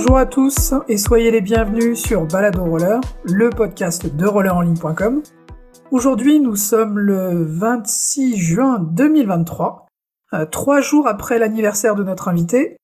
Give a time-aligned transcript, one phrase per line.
[0.00, 5.24] Bonjour à tous et soyez les bienvenus sur Balado Roller, le podcast de rollerenligne.com.
[5.90, 9.88] Aujourd'hui, nous sommes le 26 juin 2023,
[10.34, 12.76] euh, trois jours après l'anniversaire de notre invité.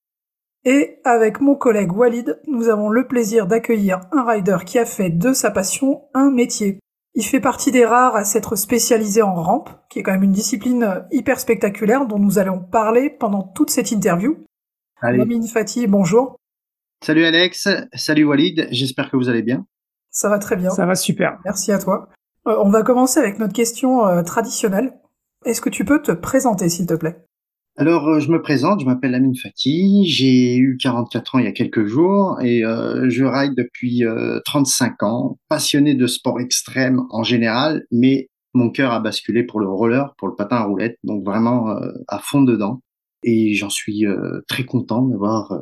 [0.65, 5.11] Et avec mon collègue Walid, nous avons le plaisir d'accueillir un rider qui a fait
[5.11, 6.81] de sa passion un métier.
[7.15, 10.33] Il fait partie des rares à s'être spécialisé en rampe, qui est quand même une
[10.33, 14.37] discipline hyper spectaculaire dont nous allons parler pendant toute cette interview.
[15.01, 16.39] Lamine Fati, bonjour.
[17.05, 19.67] Salut Alex, salut Walid, j'espère que vous allez bien.
[20.11, 20.71] Ça va très bien.
[20.71, 21.39] Ça va super.
[21.45, 22.09] Merci à toi.
[22.47, 24.95] Euh, on va commencer avec notre question euh, traditionnelle.
[25.45, 27.19] Est-ce que tu peux te présenter, s'il te plaît?
[27.77, 31.49] Alors, euh, je me présente, je m'appelle Amine Fati, j'ai eu 44 ans il y
[31.49, 34.03] a quelques jours et je ride depuis
[34.47, 39.69] 35 ans, passionné de sport extrême en général, mais mon cœur a basculé pour le
[39.69, 41.67] roller, pour le patin à roulette, donc vraiment
[42.09, 42.81] à fond dedans.
[43.25, 44.07] Et j'en suis
[44.49, 45.53] très content d'avoir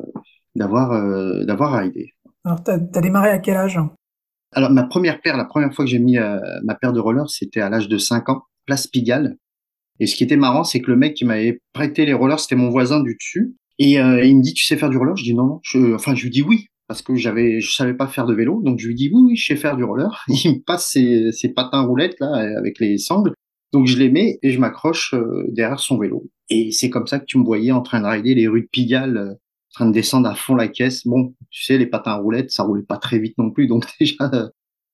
[0.55, 2.11] d'avoir d'avoir ridé.
[2.45, 3.79] Alors, t'as as démarré à quel âge?
[4.55, 7.29] Alors, ma première paire, la première fois que j'ai mis euh, ma paire de rollers,
[7.29, 9.37] c'était à l'âge de 5 ans, place Pigalle.
[9.99, 12.55] Et ce qui était marrant, c'est que le mec qui m'avait prêté les rollers, c'était
[12.55, 13.55] mon voisin du dessus.
[13.79, 15.15] Et euh, il me dit, tu sais faire du roller?
[15.15, 15.59] Je dis non, non.
[15.63, 18.61] Je, enfin, je lui dis oui, parce que j'avais, je savais pas faire de vélo.
[18.63, 20.23] Donc, je lui dis oui, oui, je sais faire du roller.
[20.27, 23.33] Il me passe ses, ses patins roulettes, là, avec les sangles.
[23.71, 26.29] Donc, je les mets et je m'accroche euh, derrière son vélo.
[26.49, 28.69] Et c'est comme ça que tu me voyais en train de rider les rues de
[28.71, 29.37] Pigalle
[29.73, 31.05] train de descendre à fond la caisse.
[31.05, 33.85] Bon, tu sais, les patins à roulettes, ça roulait pas très vite non plus, donc
[33.99, 34.29] déjà,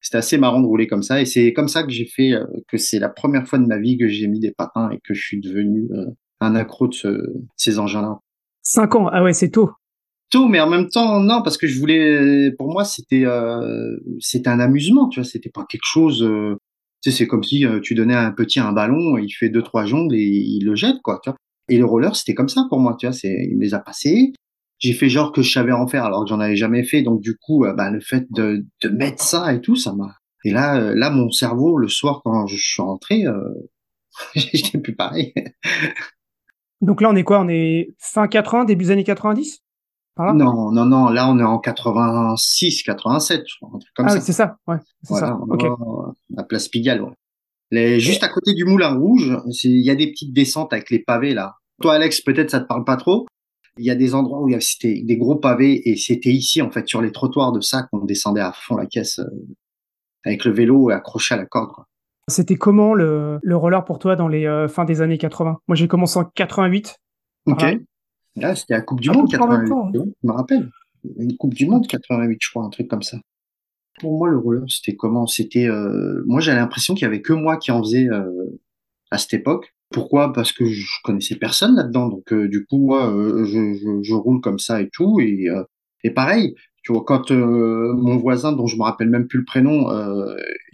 [0.01, 1.21] c'était assez marrant de rouler comme ça.
[1.21, 3.77] Et c'est comme ça que j'ai fait, euh, que c'est la première fois de ma
[3.77, 6.05] vie que j'ai mis des patins et que je suis devenu euh,
[6.39, 8.19] un accro de, ces engins-là.
[8.61, 9.71] Cinq ans, ah ouais, c'est tôt.
[10.29, 14.49] Tôt, mais en même temps, non, parce que je voulais, pour moi, c'était, euh, c'était
[14.49, 16.19] un amusement, tu vois, c'était pas quelque chose.
[17.01, 19.63] tu sais, c'est comme si tu donnais à un petit un ballon, il fait deux
[19.63, 21.19] trois jongles et il le jette, quoi.
[21.23, 21.37] Tu vois.
[21.67, 23.13] Et le roller, c'était comme ça pour moi, tu vois.
[23.13, 24.33] C'est, il me les a passés
[24.79, 27.01] j'ai fait genre que je savais en faire alors que j'en avais jamais fait.
[27.01, 30.15] Donc du coup, euh, bah, le fait de, de mettre ça et tout, ça m'a.
[30.45, 33.69] Et là, euh, là, mon cerveau, le soir quand je suis rentré, euh,
[34.35, 35.33] j'étais plus pareil.
[36.81, 37.41] Donc là, on est quoi?
[37.41, 39.59] On est fin 80, début années 90
[40.17, 41.09] Non, non, non.
[41.09, 44.15] Là, on est en 86, 87, je crois, un truc comme ah ça.
[44.15, 44.57] oui, c'est ça.
[44.65, 45.37] Ouais, c'est ça.
[45.49, 45.65] Ok.
[46.29, 47.01] La place Pigalle.
[47.01, 47.11] Ouais.
[47.71, 50.99] Les, juste à côté du Moulin Rouge, il y a des petites descentes avec les
[50.99, 51.55] pavés là.
[51.81, 53.27] Toi, Alex, peut-être ça te parle pas trop,
[53.79, 56.61] il y a des endroits où il y c'était des gros pavés et c'était ici,
[56.61, 59.25] en fait, sur les trottoirs de ça qu'on descendait à fond la caisse euh,
[60.25, 61.71] avec le vélo accroché à la corde.
[62.27, 65.75] C'était comment le, le, roller pour toi dans les euh, fins des années 80 Moi,
[65.75, 66.97] j'ai commencé en 88.
[67.47, 67.63] Ok.
[68.35, 69.73] Là, c'était la Coupe du Monde 88.
[69.93, 70.69] Je me rappelle.
[71.17, 73.17] Une Coupe du Monde 88, je crois, un truc comme ça.
[73.99, 75.25] Pour moi, le roller, c'était comment?
[75.25, 76.23] C'était, euh...
[76.27, 78.59] moi, j'avais l'impression qu'il y avait que moi qui en faisais euh,
[79.09, 79.73] à cette époque.
[79.91, 80.33] Pourquoi?
[80.33, 84.59] Parce que je connaissais personne là-dedans, donc euh, du coup moi euh, je, roule comme
[84.59, 85.63] ça et tout et, euh,
[86.03, 86.55] et pareil.
[86.83, 89.89] Tu vois, quand mon voisin, dont je me rappelle même plus le prénom,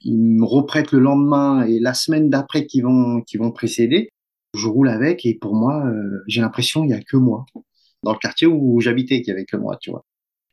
[0.03, 4.09] il me reprête le lendemain et la semaine d'après qui vont qui vont précéder,
[4.55, 5.83] je roule avec et pour moi,
[6.27, 7.45] j'ai l'impression il y a que moi
[8.03, 10.05] dans le quartier où j'habitais qu'il y avait que moi, tu vois.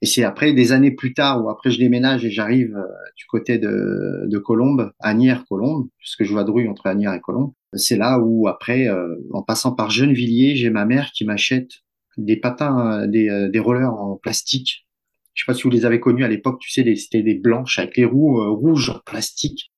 [0.02, 2.76] Et c'est après des années plus tard où après je déménage et j'arrive
[3.16, 7.52] du côté de, de Colombes, Agnières, Colombes, puisque je vadrouille entre Agnières et Colombes.
[7.74, 11.70] C'est là où après, euh, en passant par Gennevilliers, j'ai ma mère qui m'achète
[12.18, 14.86] des patins, euh, des, euh, des rollers en plastique.
[15.34, 17.78] Je sais pas si vous les avez connus à l'époque, tu sais, c'était des blanches
[17.78, 19.72] avec les roues rouges en plastique,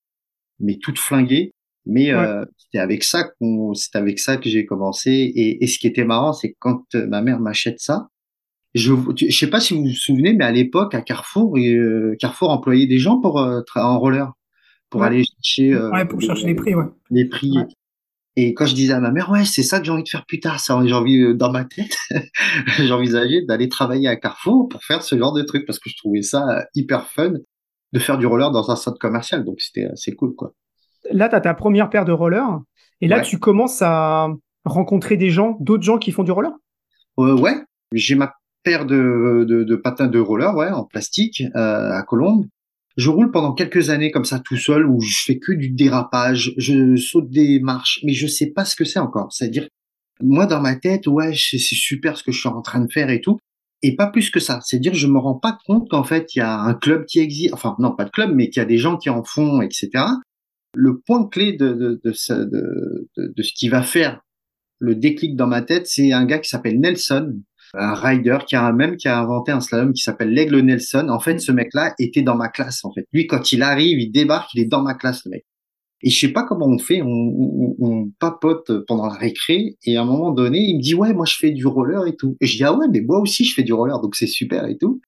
[0.59, 1.53] mais toutes flinguées.
[1.87, 2.11] Mais
[2.57, 5.11] c'était avec ça qu'on, c'est avec ça que j'ai commencé.
[5.13, 8.09] Et, et, ce qui était marrant, c'est quand ma mère m'achète ça,
[8.75, 11.57] je, je sais pas si vous vous souvenez, mais à l'époque à Carrefour,
[12.19, 14.33] Carrefour employait des gens pour en roller
[14.91, 16.85] pour aller chercher, ouais, pour chercher les prix, ouais.
[17.11, 17.57] Les prix.
[18.37, 20.27] Et quand je disais à ma mère, ouais, c'est ça que j'ai envie de faire
[20.27, 21.97] plus tard, ça, j'ai envie, euh, dans ma tête,
[22.81, 26.23] j'envisageais d'aller travailler à Carrefour pour faire ce genre de truc parce que je trouvais
[26.23, 27.35] ça euh, hyper fun
[27.93, 29.45] de faire du roller dans un centre commercial.
[29.45, 30.53] Donc, c'était assez cool, quoi.
[31.13, 32.61] Là, tu as ta première paire de rollers
[33.01, 34.29] et là, tu commences à
[34.65, 36.53] rencontrer des gens, d'autres gens qui font du roller?
[37.19, 37.55] Euh, ouais,
[37.93, 38.33] j'ai ma
[38.65, 42.47] paire de, de, de, patins de roller, ouais, en plastique, euh, à Colombes
[42.97, 46.55] je roule pendant quelques années comme ça tout seul où je fais que du dérapage,
[46.57, 49.33] je saute des marches, mais je sais pas ce que c'est encore.
[49.33, 49.69] C'est-à-dire,
[50.23, 53.11] moi dans ma tête, ouais, c'est super ce que je suis en train de faire
[53.11, 53.39] et tout,
[53.83, 54.61] et pas plus que ça.
[54.63, 57.53] C'est-à-dire, je me rends pas compte qu'en fait il y a un club qui existe,
[57.53, 59.91] enfin non pas de club, mais qu'il y a des gens qui en font, etc.
[60.77, 64.21] Le point clé de de, de, de, de ce qui va faire
[64.79, 67.41] le déclic dans ma tête, c'est un gars qui s'appelle Nelson,
[67.77, 71.09] un rider qui a même qui a inventé un slalom qui s'appelle l'aigle Nelson.
[71.09, 72.85] En fait, ce mec-là était dans ma classe.
[72.85, 75.45] En fait, lui, quand il arrive, il débarque, il est dans ma classe, le mec.
[76.03, 80.03] Et je sais pas comment on fait, on, on, papote pendant la récré, et à
[80.03, 82.37] un moment donné, il me dit ouais, moi je fais du roller et tout.
[82.41, 84.67] Et je dis ah ouais, mais moi aussi je fais du roller, donc c'est super
[84.67, 85.01] et tout.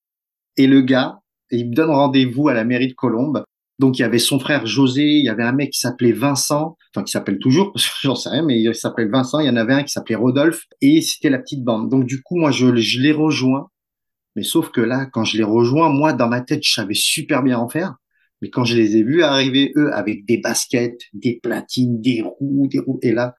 [0.57, 1.21] Et le gars,
[1.51, 3.45] il me donne rendez-vous à la mairie de Colombes.
[3.79, 6.77] Donc il y avait son frère José, il y avait un mec qui s'appelait Vincent,
[6.95, 9.41] enfin qui s'appelle toujours, j'en sais rien, mais il s'appelait Vincent.
[9.41, 11.91] Il y en avait un qui s'appelait Rodolphe, et c'était la petite bande.
[11.91, 13.69] Donc du coup, moi, je, je les rejoins.
[14.35, 17.43] Mais sauf que là, quand je les rejoins, moi, dans ma tête, je savais super
[17.43, 17.95] bien en faire.
[18.43, 22.69] Mais quand je les ai vus arriver, eux, avec des baskets, des platines, des roues,
[22.69, 23.35] des roues, et là,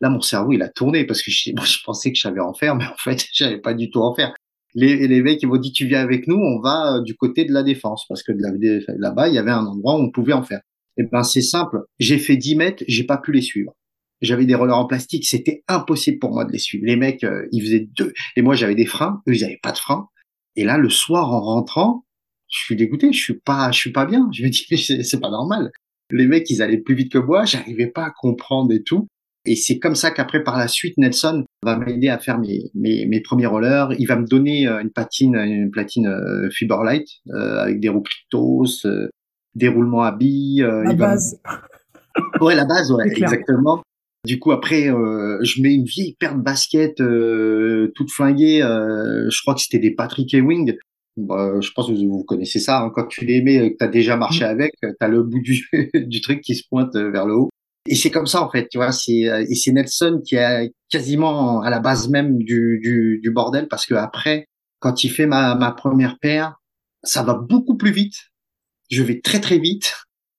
[0.00, 2.54] là, mon cerveau, il a tourné parce que je, je pensais que je savais en
[2.54, 4.34] faire, mais en fait, j'avais pas du tout en faire.
[4.74, 7.44] Les, les mecs, ils m'ont dit, tu viens avec nous, on va euh, du côté
[7.44, 10.42] de la défense, parce que là-bas, il y avait un endroit où on pouvait en
[10.42, 10.60] faire.
[10.96, 11.78] Et eh ben, c'est simple.
[11.98, 13.72] J'ai fait 10 mètres, j'ai pas pu les suivre.
[14.20, 16.84] J'avais des rollers en plastique, c'était impossible pour moi de les suivre.
[16.86, 19.72] Les mecs, euh, ils faisaient deux, et moi, j'avais des freins, eux, ils avaient pas
[19.72, 20.08] de freins.
[20.56, 22.04] Et là, le soir, en rentrant,
[22.48, 24.28] je suis dégoûté, je suis pas, je suis pas bien.
[24.32, 24.66] Je me dis,
[25.04, 25.70] c'est pas normal.
[26.10, 29.08] Les mecs, ils allaient plus vite que moi, j'arrivais pas à comprendre et tout.
[29.46, 33.06] Et c'est comme ça qu'apraprès, par la suite, Nelson va m'aider à faire mes, mes,
[33.06, 33.88] mes, premiers rollers.
[33.98, 38.02] Il va me donner euh, une patine, une platine euh, Fiberlight euh, avec des roues
[38.02, 39.08] Cryptos, euh,
[39.54, 40.60] des roulements à billes.
[40.60, 41.40] la base.
[42.40, 43.82] Ouais, la base, ouais, exactement.
[44.26, 48.58] Du coup, après, je mets une vieille paire de baskets toute flinguée.
[48.60, 50.76] je crois que c'était des Patrick Ewing.
[51.16, 52.80] Bah, je pense que vous connaissez ça.
[52.80, 52.90] Hein.
[52.92, 54.48] Quand tu les mets, que tu as déjà marché mm.
[54.48, 55.64] avec, tu as le bout du,
[55.94, 57.50] du truc qui se pointe vers le haut.
[57.90, 58.92] Et c'est comme ça en fait, tu vois.
[58.92, 59.12] C'est
[59.48, 63.84] et c'est Nelson qui est quasiment à la base même du, du, du bordel parce
[63.84, 64.46] que après,
[64.78, 66.54] quand il fait ma, ma première paire,
[67.02, 68.14] ça va beaucoup plus vite.
[68.92, 69.92] Je vais très très vite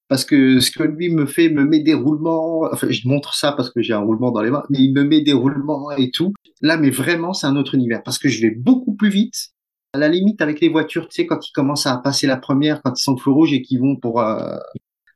[0.08, 2.70] parce que ce que lui me fait me met des roulements.
[2.72, 5.04] Enfin, je montre ça parce que j'ai un roulement dans les mains, mais il me
[5.04, 6.34] met des roulements et tout.
[6.62, 9.50] Là, mais vraiment, c'est un autre univers parce que je vais beaucoup plus vite.
[9.94, 12.82] À la limite, avec les voitures, tu sais, quand ils commencent à passer la première,
[12.82, 14.58] quand ils sont feu rouge et qu'ils vont pour euh,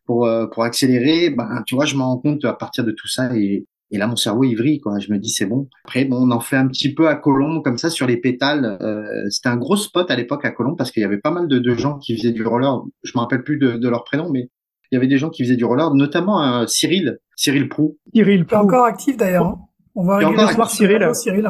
[0.06, 3.08] pour, euh, pour accélérer, ben, tu vois, je me rends compte à partir de tout
[3.08, 5.00] ça et, et là, mon cerveau il vrille, quoi.
[5.00, 5.70] Je me dis, c'est bon.
[5.86, 8.78] Après, bon, on en fait un petit peu à Colombe, comme ça, sur les pétales.
[8.82, 11.48] Euh, c'était un gros spot à l'époque à Colombe parce qu'il y avait pas mal
[11.48, 12.82] de, de, gens qui faisaient du roller.
[13.04, 14.50] Je me rappelle plus de, de leur prénom, mais
[14.92, 17.98] il y avait des gens qui faisaient du roller, notamment euh, Cyril, Cyril Prou.
[18.14, 18.58] Cyril Prou.
[18.58, 19.46] encore actif d'ailleurs.
[19.46, 19.60] Hein.
[19.94, 21.08] On va régulièrement voir Cyril.
[21.14, 21.50] Cyril.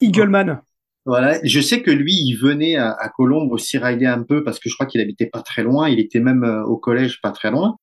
[0.00, 0.60] Eagleman.
[1.08, 4.60] Voilà, je sais que lui, il venait à, à Colombe aussi rider un peu parce
[4.60, 5.88] que je crois qu'il habitait pas très loin.
[5.88, 7.76] Il était même euh, au collège pas très loin.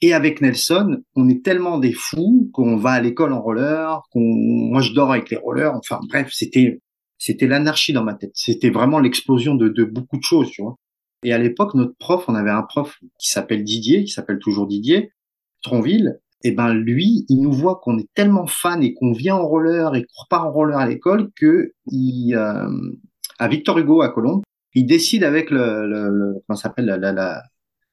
[0.00, 4.20] Et avec Nelson, on est tellement des fous qu'on va à l'école en roller, qu'on,
[4.22, 5.74] moi je dors avec les rollers.
[5.74, 6.80] Enfin bref, c'était
[7.18, 8.30] c'était l'anarchie dans ma tête.
[8.34, 10.76] C'était vraiment l'explosion de, de beaucoup de choses, tu vois.
[11.24, 14.68] Et à l'époque, notre prof, on avait un prof qui s'appelle Didier, qui s'appelle toujours
[14.68, 15.10] Didier,
[15.62, 16.20] Tronville.
[16.44, 19.94] Et ben lui, il nous voit qu'on est tellement fan et qu'on vient en roller
[19.96, 22.68] et qu'on repart en roller à l'école que il, euh,
[23.38, 24.42] à Victor Hugo à Colombe,
[24.74, 27.42] il décide avec le, le, le comment s'appelle la, la, la,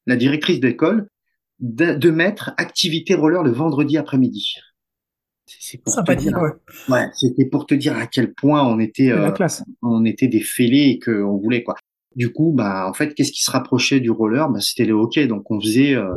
[0.05, 1.07] la directrice d'école
[1.59, 4.55] de, mettre activité roller le vendredi après-midi.
[5.45, 6.37] C'est pour te dire,
[6.89, 7.07] ouais.
[7.13, 9.63] c'était pour te dire à quel point on était, euh, classe.
[9.81, 11.75] on était des fêlés et qu'on voulait quoi.
[12.15, 14.49] Du coup, bah en fait, qu'est-ce qui se rapprochait du roller?
[14.49, 15.27] Bah, c'était le hockey.
[15.27, 16.13] Donc on faisait, euh,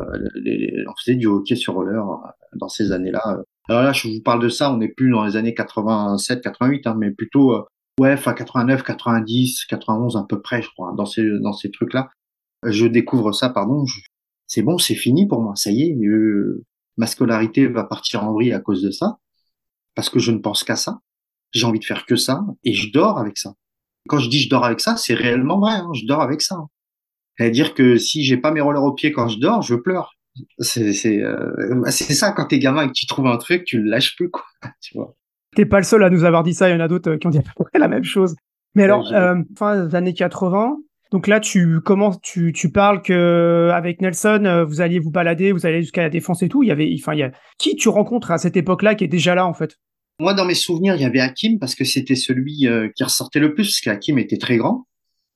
[0.87, 3.43] on faisait du hockey sur roller euh, dans ces années-là.
[3.69, 6.87] Alors là, je vous parle de ça, on n'est plus dans les années 87, 88,
[6.87, 7.63] hein, mais plutôt euh,
[8.01, 12.09] ouais, enfin 89, 90, 91 à peu près, je crois, dans ces dans ces trucs-là.
[12.65, 13.85] Je découvre ça, pardon.
[14.47, 16.65] C'est bon, c'est fini pour moi, ça y est, euh,
[16.97, 19.19] ma scolarité va partir en vrille à cause de ça,
[19.95, 21.01] parce que je ne pense qu'à ça,
[21.53, 23.55] j'ai envie de faire que ça, et je dors avec ça.
[24.09, 26.57] Quand je dis je dors avec ça, c'est réellement vrai, hein, je dors avec ça.
[27.37, 30.15] C'est-à-dire que si j'ai pas mes rollers au pied quand je dors, je pleure.
[30.59, 33.81] C'est c'est euh, c'est ça quand t'es gamin et que tu trouves un truc, tu
[33.81, 34.45] le lâches plus quoi.
[34.81, 35.15] Tu vois.
[35.57, 36.69] T'es pas le seul à nous avoir dit ça.
[36.69, 38.35] Il y en a d'autres qui ont dit à peu près la même chose.
[38.75, 40.77] Mais alors, euh, fin des années 80,
[41.11, 45.53] donc là, tu commences, tu, tu parles que avec Nelson, euh, vous alliez vous balader,
[45.53, 46.63] vous allez jusqu'à la défense et tout.
[46.63, 49.09] Il y avait, enfin, il y a qui tu rencontres à cette époque-là qui est
[49.09, 49.77] déjà là en fait?
[50.21, 53.39] Moi, dans mes souvenirs, il y avait Hakim parce que c'était celui euh, qui ressortait
[53.39, 54.87] le plus, parce qu'Hakim était très grand.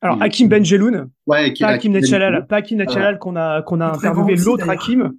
[0.01, 4.35] Alors Hakim Benjeloun, ouais, pas Hakim Netchalal, pas Hakim Netchalal qu'on a qu'on a interviewé
[4.35, 5.13] l'autre Hakim,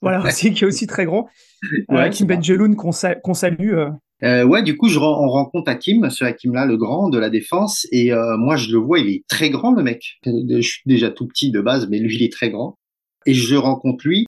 [0.00, 1.28] voilà aussi qui est aussi très grand.
[1.90, 3.74] Euh, Hakim Benjeloun qu'on salue.
[4.22, 7.86] Euh, ouais, du coup, je, on rencontre Hakim, ce Hakim-là, le grand de la défense,
[7.90, 10.18] et euh, moi, je le vois, il est très grand, le mec.
[10.24, 12.76] Je suis déjà tout petit de base, mais lui, il est très grand.
[13.26, 14.26] Et je rencontre lui.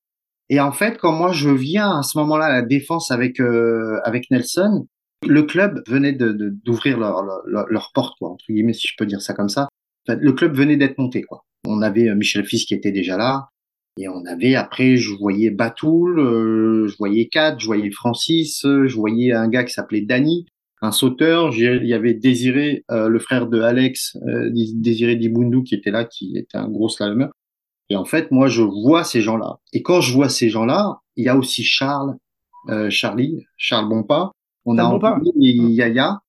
[0.53, 3.99] Et en fait, quand moi, je viens à ce moment-là à la défense avec euh,
[4.05, 4.87] avec Nelson,
[5.27, 6.31] le club venait de
[6.63, 9.69] d'ouvrir leur, leur, leur, porte, quoi, entre guillemets, si je peux dire ça comme ça.
[10.09, 11.47] le club venait d'être monté, quoi.
[11.67, 13.49] On avait euh, Michel Fils qui était déjà là.
[13.99, 18.95] Et on avait après, je voyais Batoul, euh, je voyais Kat, je voyais Francis, je
[18.95, 20.45] voyais un gars qui s'appelait Danny,
[20.83, 21.55] un sauteur.
[21.57, 24.19] Il y avait Désiré, le frère de Alex,
[24.51, 27.29] Désiré Dibundu qui était là, qui était un gros slalomer.
[27.93, 29.59] Et en fait, moi, je vois ces gens-là.
[29.75, 32.17] Et quand je vois ces gens-là, il y a aussi Charles,
[32.89, 34.31] Charlie, Charles Bonpas.
[34.65, 35.19] On a Bonpas.
[35.37, 36.21] Yaya.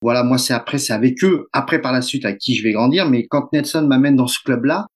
[0.00, 2.72] Voilà, moi c'est après, c'est avec eux, après par la suite avec qui je vais
[2.72, 3.08] grandir.
[3.08, 4.88] Mais quand Nelson m'amène dans ce club-là,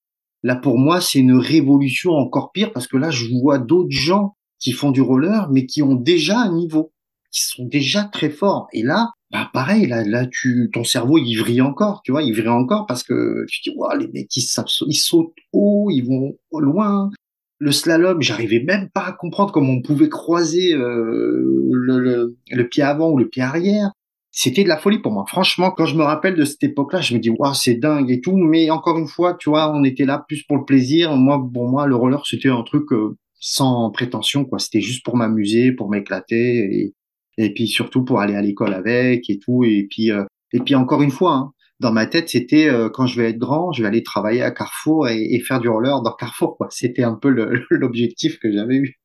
[0.42, 4.35] là pour moi c'est une révolution encore pire parce que là je vois d'autres gens
[4.59, 6.92] qui font du roller mais qui ont déjà un niveau,
[7.30, 8.66] qui sont déjà très forts.
[8.73, 12.33] Et là, bah pareil, là, là tu, ton cerveau il vrille encore, tu vois, il
[12.33, 14.47] vrille encore parce que tu dis, wow, les mecs ils,
[14.87, 17.11] ils sautent haut, ils vont loin.
[17.59, 22.83] Le slalom, j'arrivais même pas à comprendre comment on pouvait croiser euh, le, le, pied
[22.83, 23.92] avant ou le pied arrière
[24.38, 25.25] c'était de la folie pour moi.
[25.26, 28.21] Franchement, quand je me rappelle de cette époque-là, je me dis, waouh, c'est dingue et
[28.21, 28.37] tout.
[28.37, 31.16] Mais encore une fois, tu vois, on était là plus pour le plaisir.
[31.16, 34.59] Moi, pour moi, le roller, c'était un truc euh, sans prétention, quoi.
[34.59, 36.95] C'était juste pour m'amuser, pour m'éclater et,
[37.37, 39.64] et puis surtout pour aller à l'école avec et tout.
[39.64, 43.07] Et puis, euh, et puis encore une fois, hein, dans ma tête, c'était euh, quand
[43.07, 46.02] je vais être grand, je vais aller travailler à Carrefour et, et faire du roller
[46.02, 46.69] dans Carrefour, quoi.
[46.71, 47.28] C'était un peu
[47.71, 48.97] l'objectif que j'avais eu.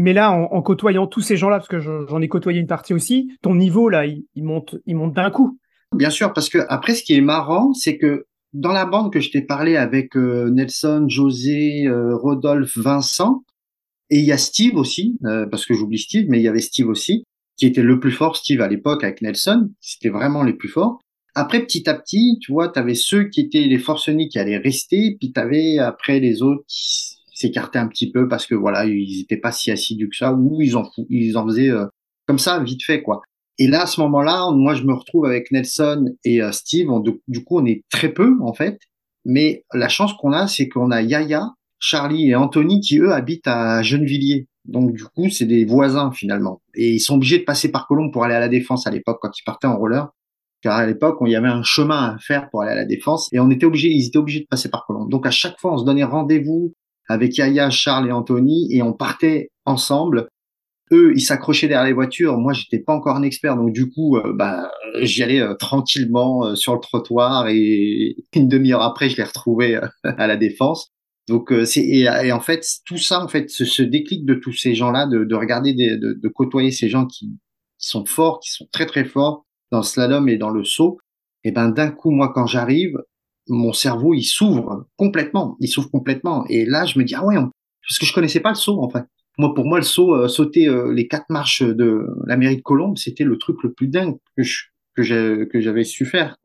[0.00, 3.30] Mais là, en, côtoyant tous ces gens-là, parce que j'en ai côtoyé une partie aussi,
[3.42, 5.58] ton niveau là, il, monte, il monte d'un coup.
[5.94, 9.20] Bien sûr, parce que après, ce qui est marrant, c'est que dans la bande que
[9.20, 13.44] je t'ai parlé avec euh, Nelson, José, euh, Rodolphe, Vincent,
[14.08, 16.60] et il y a Steve aussi, euh, parce que j'oublie Steve, mais il y avait
[16.60, 17.24] Steve aussi,
[17.60, 20.98] qui était le plus fort, Steve à l'époque avec Nelson, c'était vraiment les plus forts.
[21.34, 24.56] Après, petit à petit, tu vois, tu avais ceux qui étaient les forces qui allaient
[24.56, 28.86] rester, puis tu avais après les autres qui s'écartaient un petit peu parce que voilà,
[28.86, 31.84] ils n'étaient pas si assidus que ça, ou ils en, ils en faisaient euh,
[32.26, 33.20] comme ça, vite fait, quoi.
[33.58, 36.88] Et là, à ce moment-là, moi, je me retrouve avec Nelson et euh, Steve.
[37.28, 38.78] du coup, on est très peu, en fait.
[39.26, 43.46] Mais la chance qu'on a, c'est qu'on a Yaya, Charlie et Anthony qui, eux, habitent
[43.46, 44.46] à Gennevilliers.
[44.66, 46.60] Donc, du coup, c'est des voisins, finalement.
[46.74, 49.18] Et ils sont obligés de passer par Colombe pour aller à la Défense à l'époque,
[49.20, 50.08] quand ils partaient en roller.
[50.62, 53.28] Car à l'époque, il y avait un chemin à faire pour aller à la Défense.
[53.32, 55.10] Et on était obligés, ils étaient obligés de passer par Colombe.
[55.10, 56.74] Donc, à chaque fois, on se donnait rendez-vous
[57.08, 60.28] avec Yaya, Charles et Anthony et on partait ensemble.
[60.92, 62.38] Eux, ils s'accrochaient derrière les voitures.
[62.38, 64.70] Moi, j'étais pas encore un expert, donc du coup, euh, bah,
[65.02, 69.80] j'y allais euh, tranquillement euh, sur le trottoir et une demi-heure après, je les retrouvais
[70.04, 70.92] à la défense.
[71.30, 75.06] Donc c'est et, en fait tout ça, en fait, ce, déclic de tous ces gens-là,
[75.06, 77.38] de, regarder, de, côtoyer ces gens qui,
[77.78, 80.98] sont forts, qui sont très très forts dans le slalom et dans le saut.
[81.44, 82.98] Et ben d'un coup, moi, quand j'arrive,
[83.48, 86.44] mon cerveau il s'ouvre complètement, il s'ouvre complètement.
[86.48, 88.90] Et là, je me dis ah ouais, parce que je connaissais pas le saut en
[88.90, 89.04] fait.
[89.38, 92.98] Moi, pour moi, le saut, euh, sauter euh, les quatre marches de l'Amérique de Colombe,
[92.98, 94.42] c'était le truc le plus dingue que
[94.96, 96.36] que j'avais su faire.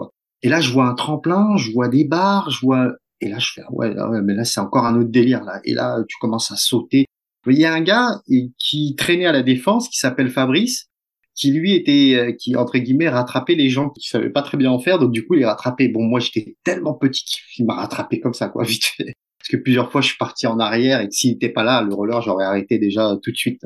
[0.43, 2.91] Et là, je vois un tremplin, je vois des barres, je vois
[3.25, 5.59] et là, je fais ah ouais, ouais mais là, c'est encore un autre délire là.
[5.63, 7.05] Et là, tu commences à sauter.
[7.47, 8.21] Il y a un gars
[8.57, 10.89] qui traînait à la défense qui s'appelle Fabrice
[11.35, 14.71] qui lui était, euh, qui entre guillemets rattrapait les gens qui savaient pas très bien
[14.71, 15.89] en faire, donc du coup il les rattrapait.
[15.89, 19.13] Bon, moi j'étais tellement petit qu'il m'a rattrapé comme ça, quoi, vite fait.
[19.37, 21.93] Parce que plusieurs fois je suis parti en arrière et s'il n'était pas là, le
[21.93, 23.61] roller j'aurais arrêté déjà tout de suite.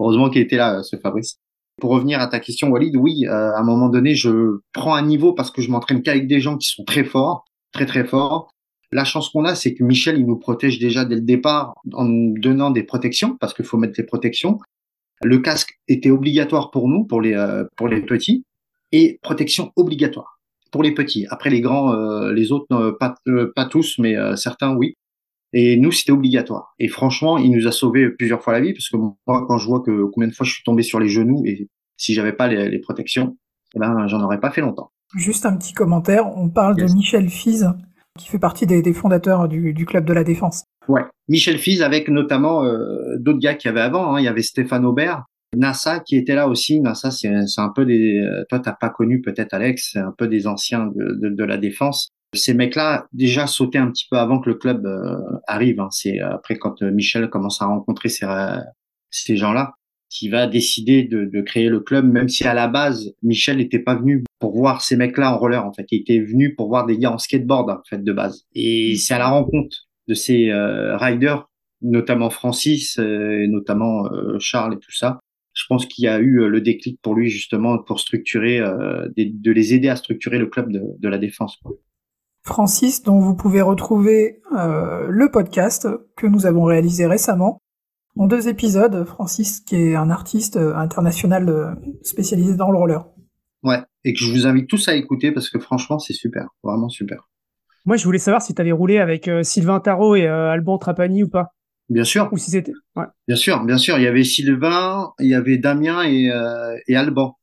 [0.00, 1.36] Heureusement qu'il était là, ce Fabrice.
[1.80, 5.02] Pour revenir à ta question, Walid, oui, euh, à un moment donné, je prends un
[5.02, 8.50] niveau parce que je m'entraîne qu'avec des gens qui sont très forts, très très forts.
[8.92, 12.04] La chance qu'on a, c'est que Michel, il nous protège déjà dès le départ en
[12.04, 14.58] nous donnant des protections, parce qu'il faut mettre des protections.
[15.24, 18.44] Le casque était obligatoire pour nous, pour les, euh, pour les petits,
[18.92, 21.26] et protection obligatoire pour les petits.
[21.30, 23.14] Après, les grands, euh, les autres, euh, pas,
[23.54, 24.94] pas tous, mais certains, oui.
[25.54, 26.74] Et nous, c'était obligatoire.
[26.78, 29.66] Et franchement, il nous a sauvé plusieurs fois la vie, parce que moi, quand je
[29.66, 32.48] vois que combien de fois je suis tombé sur les genoux, et si j'avais pas
[32.48, 33.36] les, protections,
[33.74, 34.90] eh ben, j'en aurais pas fait longtemps.
[35.14, 36.26] Juste un petit commentaire.
[36.36, 37.70] On parle de Michel Fize,
[38.18, 40.64] qui fait partie des, fondateurs du, du, club de la défense.
[40.88, 44.14] Ouais, Michel Fiz avec notamment euh, d'autres gars qui avaient avant.
[44.14, 44.20] Hein.
[44.20, 45.24] Il y avait Stéphane Aubert,
[45.56, 46.80] NASA qui était là aussi.
[46.80, 48.18] NASA, c'est un peu des.
[48.18, 51.56] Euh, toi, t'as pas connu peut-être Alex, c'est un peu des anciens de, de, la
[51.56, 52.10] défense.
[52.34, 55.16] Ces mecs-là déjà sautaient un petit peu avant que le club euh,
[55.46, 55.80] arrive.
[55.80, 55.88] Hein.
[55.90, 58.26] C'est après quand Michel commence à rencontrer ces,
[59.10, 59.74] ces gens-là
[60.12, 63.78] qui va décider de, de, créer le club, même si à la base Michel n'était
[63.78, 65.64] pas venu pour voir ces mecs-là en roller.
[65.64, 68.44] En fait, il était venu pour voir des gars en skateboard en fait de base.
[68.54, 71.48] Et c'est à la rencontre de ces euh, riders,
[71.80, 75.18] notamment Francis, euh, et notamment euh, Charles et tout ça.
[75.54, 79.74] Je pense qu'il y a eu le déclic pour lui justement pour structurer, de les
[79.74, 81.60] aider à structurer le club de, la défense.
[82.42, 87.60] Francis, dont vous pouvez retrouver le podcast que nous avons réalisé récemment.
[88.16, 93.06] En deux épisodes, Francis, qui est un artiste international spécialisé dans le roller.
[93.62, 96.88] Ouais, et que je vous invite tous à écouter parce que franchement, c'est super, vraiment
[96.88, 97.28] super.
[97.84, 100.78] Moi, je voulais savoir si tu avais roulé avec euh, Sylvain Tarot et euh, Alban
[100.78, 101.48] Trapani ou pas.
[101.88, 102.28] Bien sûr.
[102.32, 102.72] Ou si c'était.
[102.96, 103.06] Ouais.
[103.26, 103.98] Bien sûr, bien sûr.
[103.98, 107.36] Il y avait Sylvain, il y avait Damien et, euh, et Alban.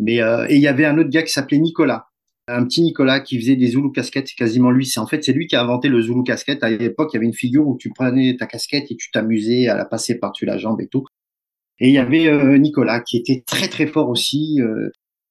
[0.00, 2.06] Mais et il y avait un autre gars qui s'appelait Nicolas.
[2.46, 4.86] Un petit Nicolas qui faisait des Zulu casquettes, c'est quasiment lui.
[4.86, 6.62] C'est en fait c'est lui qui a inventé le Zulu casquette.
[6.62, 9.68] À l'époque, il y avait une figure où tu prenais ta casquette et tu t'amusais
[9.68, 11.04] à la passer par-dessus la jambe et tout.
[11.78, 14.60] Et il y avait Nicolas qui était très très fort aussi.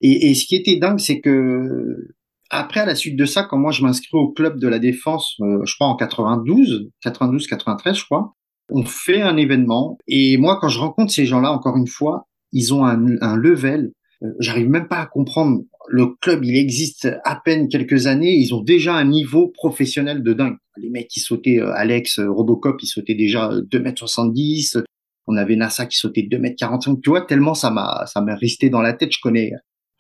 [0.02, 2.14] Et, et ce qui était dingue, c'est que
[2.56, 5.38] après, à la suite de ça, quand moi je m'inscris au club de la défense,
[5.42, 8.36] euh, je crois en 92, 92, 93, je crois,
[8.70, 9.98] on fait un événement.
[10.08, 13.92] Et moi, quand je rencontre ces gens-là, encore une fois, ils ont un, un level.
[14.24, 15.62] Euh, j'arrive même pas à comprendre.
[15.90, 18.34] Le club, il existe à peine quelques années.
[18.36, 20.56] Ils ont déjà un niveau professionnel de dingue.
[20.78, 24.84] Les mecs qui sautaient, euh, Alex, Robocop, ils sautaient déjà 2m70.
[25.28, 27.02] On avait NASA qui sautait 2m45.
[27.02, 29.12] Tu vois, tellement ça m'a, ça m'a resté dans la tête.
[29.14, 29.52] Je connais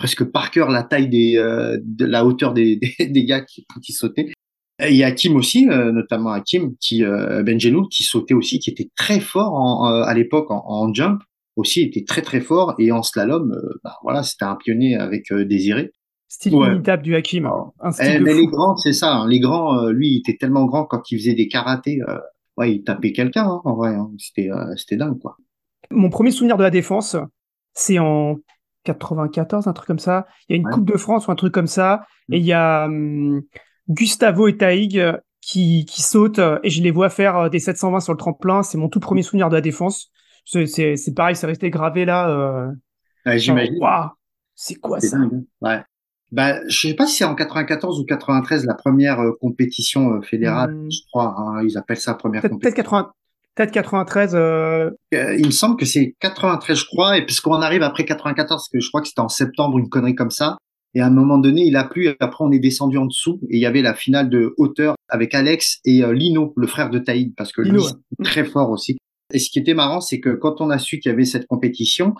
[0.04, 4.34] presque par cœur la taille des, euh, de la hauteur des, des, gars qui, sautaient.
[4.86, 7.42] Il y a Hakim aussi, euh, notamment Hakim, qui euh,
[7.90, 11.22] qui sautait aussi, qui était très fort en, à l'époque en, jump,
[11.56, 15.92] aussi était très très fort et en slalom, bah, voilà, c'était un pionnier avec Désiré.
[16.28, 16.98] Style ouais.
[16.98, 17.46] du Hakim.
[17.80, 19.14] Un eh, mais les grands, c'est ça.
[19.14, 19.28] Hein.
[19.28, 22.00] les grands, lui, il était tellement grand quand il faisait des karatés,
[22.58, 23.46] ouais, il tapait quelqu'un.
[23.46, 24.10] Hein, en vrai, hein.
[24.18, 25.38] c'était c'était dingue quoi.
[25.92, 27.16] Mon premier souvenir de la défense,
[27.74, 28.38] c'est en
[28.84, 30.28] 94, un truc comme ça.
[30.48, 32.06] Il y a une Coupe de France ou un truc comme ça.
[32.32, 33.42] Et il y a hum,
[33.90, 37.60] Gustavo et Taïg euh, qui, qui sautent euh, et je les vois faire euh, des
[37.60, 38.64] 720 sur le tremplin.
[38.64, 40.12] C'est mon tout premier souvenir de la défense.
[40.46, 42.72] C'est pareil, c'est resté gravé là.
[43.26, 43.80] Ouais, J'imagine.
[44.56, 45.18] C'est quoi ça?
[45.18, 45.32] hein.
[45.62, 45.82] Ouais.
[46.32, 50.92] Bah, je sais pas si c'est en 94 ou 93 la première compétition fédérale, hmm.
[50.92, 51.36] je crois.
[51.38, 52.60] Hein, ils appellent ça première compétition.
[52.60, 53.12] Peut-être 80,
[53.56, 54.34] Peut-être 93.
[54.34, 54.90] Euh...
[55.14, 58.70] Euh, il me semble que c'est 93, je crois, et puisqu'on arrive après 94, parce
[58.70, 60.58] que je crois que c'était en septembre, une connerie comme ça.
[60.96, 63.40] Et à un moment donné, il a plu, et après on est descendu en dessous,
[63.50, 66.90] et il y avait la finale de hauteur avec Alex et euh, Lino, le frère
[66.90, 67.86] de Taïd, parce que Lino, lui,
[68.20, 68.98] est très fort aussi.
[69.34, 71.48] Et ce qui était marrant, c'est que quand on a su qu'il y avait cette
[71.48, 72.14] compétition,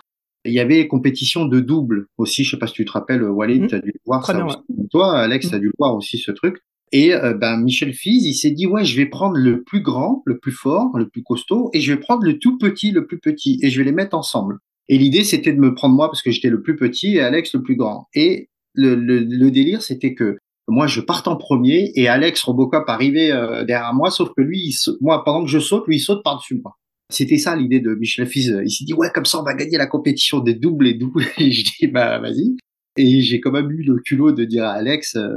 [0.44, 2.44] il y avait compétition de double aussi.
[2.44, 3.66] Je sais pas si tu te rappelles, Walid, mmh.
[3.68, 4.46] tu as dû le voir ça.
[4.90, 5.48] Toi, Alex, mmh.
[5.48, 6.58] tu as dû le voir aussi ce truc.
[6.92, 10.22] Et euh, ben, Michel Fiz, il s'est dit, ouais, je vais prendre le plus grand,
[10.26, 13.18] le plus fort, le plus costaud, et je vais prendre le tout petit, le plus
[13.18, 14.58] petit, et je vais les mettre ensemble.
[14.88, 17.54] Et l'idée, c'était de me prendre moi parce que j'étais le plus petit et Alex
[17.54, 18.06] le plus grand.
[18.14, 20.36] Et le, le, le délire, c'était que
[20.68, 24.74] moi, je parte en premier et Alex Robocop arrivait euh, derrière moi, sauf que lui,
[25.00, 26.76] moi, pendant que je saute, lui, il saute par-dessus moi.
[27.14, 28.60] C'était ça l'idée de Michel Fiz.
[28.64, 31.24] Il s'est dit, ouais, comme ça, on va gagner la compétition des doubles et doubles.
[31.38, 32.56] Et je dis, bah, vas-y.
[32.96, 35.28] Et j'ai quand même eu le culot de dire à Alex, euh,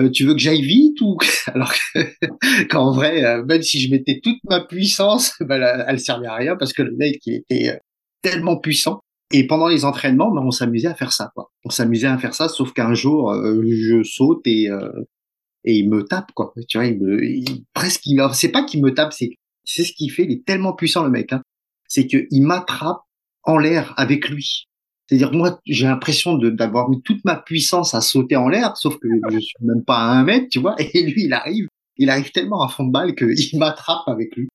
[0.00, 1.72] euh, tu veux que j'aille vite ou alors
[2.70, 6.34] qu'en vrai euh, même si je mettais toute ma puissance ben, elle, elle servait à
[6.34, 7.78] rien parce que le mec il était
[8.22, 9.00] tellement puissant
[9.32, 12.32] et pendant les entraînements ben, on s'amusait à faire ça quoi on s'amusait à faire
[12.32, 14.68] ça sauf qu'un jour je saute et
[15.64, 18.82] et il me tape quoi tu vois il me il, presque il c'est pas qu'il
[18.82, 19.28] me tape c'est
[19.64, 21.42] c'est ce qu'il fait il est tellement puissant le mec hein.
[21.88, 23.02] c'est que il m'attrape
[23.44, 24.66] en l'air avec lui
[25.12, 29.08] c'est-à-dire, moi, j'ai l'impression d'avoir mis toute ma puissance à sauter en l'air, sauf que
[29.30, 30.74] je suis même pas à un mètre, tu vois.
[30.94, 31.66] Et lui, il arrive,
[31.98, 34.48] il arrive tellement à fond de balle qu'il m'attrape avec lui.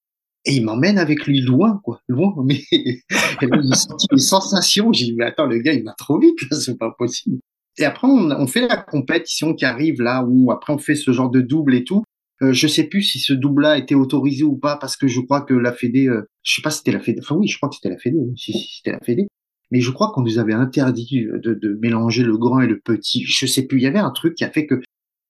[0.45, 2.33] Et il m'emmène avec lui loin, quoi, loin.
[2.43, 4.91] Mais il senti des sensations.
[4.91, 7.37] J'ai dit, mais attends, le gars, il va trop vite, c'est pas possible.
[7.77, 11.11] Et après, on, on, fait la compétition qui arrive là, où après on fait ce
[11.11, 12.03] genre de double et tout.
[12.43, 15.41] Euh, je sais plus si ce double-là était autorisé ou pas, parce que je crois
[15.41, 17.69] que la Fédé, euh, je sais pas si c'était la Fédé, enfin oui, je crois
[17.69, 19.27] que c'était la Fédé, si, si c'était la Fédé,
[19.71, 23.23] mais je crois qu'on nous avait interdit de, de, mélanger le grand et le petit.
[23.25, 23.79] Je sais plus.
[23.79, 24.81] Il y avait un truc qui a fait que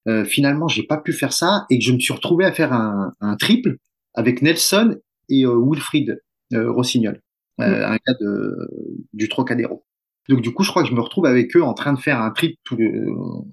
[0.08, 2.72] euh, finalement j'ai pas pu faire ça et que je me suis retrouvé à faire
[2.72, 3.78] un, un triple
[4.14, 4.96] avec Nelson
[5.30, 6.22] et euh, Wilfried
[6.54, 7.22] euh, Rossignol,
[7.58, 8.56] un gars de,
[9.14, 9.84] du Trocadéro.
[10.30, 12.22] Donc du coup, je crois que je me retrouve avec eux en train de faire
[12.22, 12.92] un triple tous les,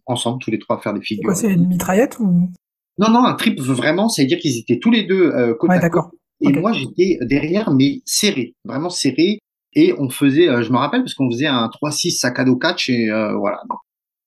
[0.07, 1.35] ensemble, tous les trois, faire des figures.
[1.35, 2.51] C'est une mitraillette ou?
[2.99, 5.91] Non, non, un triple vraiment, c'est-à-dire qu'ils étaient tous les deux euh, côte ouais, à
[5.91, 6.07] côte.
[6.41, 9.39] Et moi, j'étais derrière, mais serré, vraiment serré
[9.75, 12.57] et on faisait, euh, je me rappelle parce qu'on faisait un 3-6 sac à dos
[12.57, 13.61] catch et euh, voilà.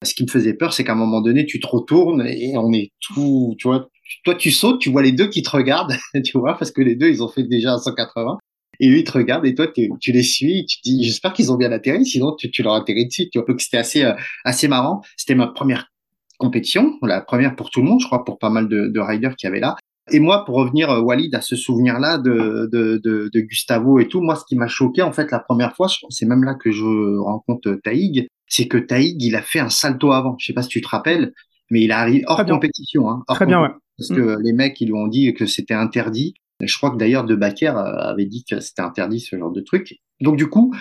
[0.03, 2.71] Ce qui me faisait peur, c'est qu'à un moment donné, tu te retournes et on
[2.73, 3.87] est tout, tu vois,
[4.23, 6.95] toi tu sautes, tu vois les deux qui te regardent, tu vois, parce que les
[6.95, 8.37] deux ils ont fait déjà un 180
[8.79, 11.51] et eux ils te regardent et toi tu les suis, tu te dis j'espère qu'ils
[11.51, 13.47] ont bien atterri, sinon tu, tu leur atterris dessus, tu vois.
[13.47, 15.01] Donc c'était assez euh, assez marrant.
[15.17, 15.87] C'était ma première
[16.37, 19.35] compétition, la première pour tout le monde, je crois, pour pas mal de, de riders
[19.35, 19.75] qui avaient là.
[20.09, 24.07] Et moi, pour revenir, euh, Walid, à ce souvenir-là de, de, de, de, Gustavo et
[24.07, 26.71] tout, moi, ce qui m'a choqué, en fait, la première fois, c'est même là que
[26.71, 30.35] je rencontre Taïg, c'est que Taïg, il a fait un salto avant.
[30.39, 31.33] Je sais pas si tu te rappelles,
[31.69, 33.09] mais il arrive hors compétition.
[33.09, 33.69] Hein, Très bien, ouais.
[33.97, 34.41] Parce que mm.
[34.43, 36.35] les mecs, ils lui ont dit que c'était interdit.
[36.61, 39.61] Je crois que d'ailleurs, De Baker euh, avait dit que c'était interdit, ce genre de
[39.61, 39.97] truc.
[40.21, 40.73] Donc, du coup,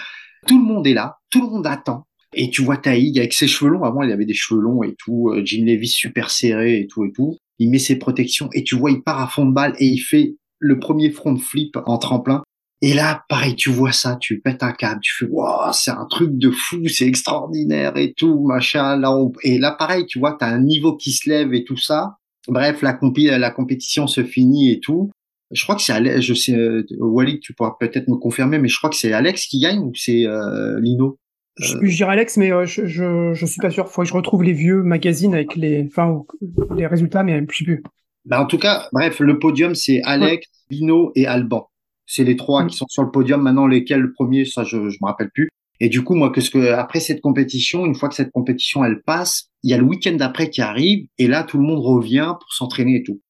[0.46, 2.06] tout le monde est là, tout le monde attend.
[2.36, 3.82] Et tu vois Taïg avec ses cheveux longs.
[3.82, 5.30] Avant, il avait des cheveux longs et tout.
[5.30, 8.76] Euh, Jim Levis super serré et tout et tout il met ses protections et tu
[8.76, 11.98] vois, il part à fond de balle et il fait le premier front flip en
[11.98, 12.42] tremplin.
[12.82, 16.04] Et là, pareil, tu vois ça, tu pètes un câble, tu fais, waouh, c'est un
[16.04, 18.98] truc de fou, c'est extraordinaire et tout, machin.
[18.98, 22.16] Là, et là, pareil, tu vois, t'as un niveau qui se lève et tout ça.
[22.48, 23.24] Bref, la, compi...
[23.26, 25.10] la compétition se finit et tout.
[25.52, 28.68] Je crois que c'est Alex, je sais, euh, Walid, tu pourras peut-être me confirmer, mais
[28.68, 31.18] je crois que c'est Alex qui gagne ou c'est euh, Lino?
[31.58, 33.88] Je, sais plus, je dirais Alex, mais je, je, je suis pas sûr.
[33.88, 36.22] Faut que je retrouve les vieux magazines avec les, enfin,
[36.76, 37.82] les résultats, mais je sais plus.
[38.26, 41.70] Bah en tout cas, bref, le podium c'est Alex, Bino et Alban.
[42.06, 42.66] C'est les trois mm.
[42.68, 43.40] qui sont sur le podium.
[43.42, 45.48] Maintenant, lesquels le premier, ça je je me rappelle plus.
[45.78, 48.84] Et du coup, moi, que ce que après cette compétition, une fois que cette compétition
[48.84, 51.80] elle passe, il y a le week-end d'après qui arrive et là tout le monde
[51.80, 53.20] revient pour s'entraîner et tout.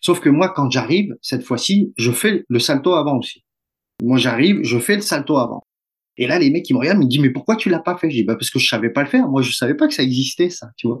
[0.00, 3.44] Sauf que moi, quand j'arrive cette fois-ci, je fais le salto avant aussi.
[4.02, 5.62] Moi, j'arrive, je fais le salto avant.
[6.18, 7.96] Et là, les mecs, ils me regardent, ils me disent, mais pourquoi tu l'as pas
[7.96, 8.10] fait?
[8.10, 9.28] Je dis, bah, parce que je savais pas le faire.
[9.28, 10.98] Moi, je savais pas que ça existait, ça, tu vois.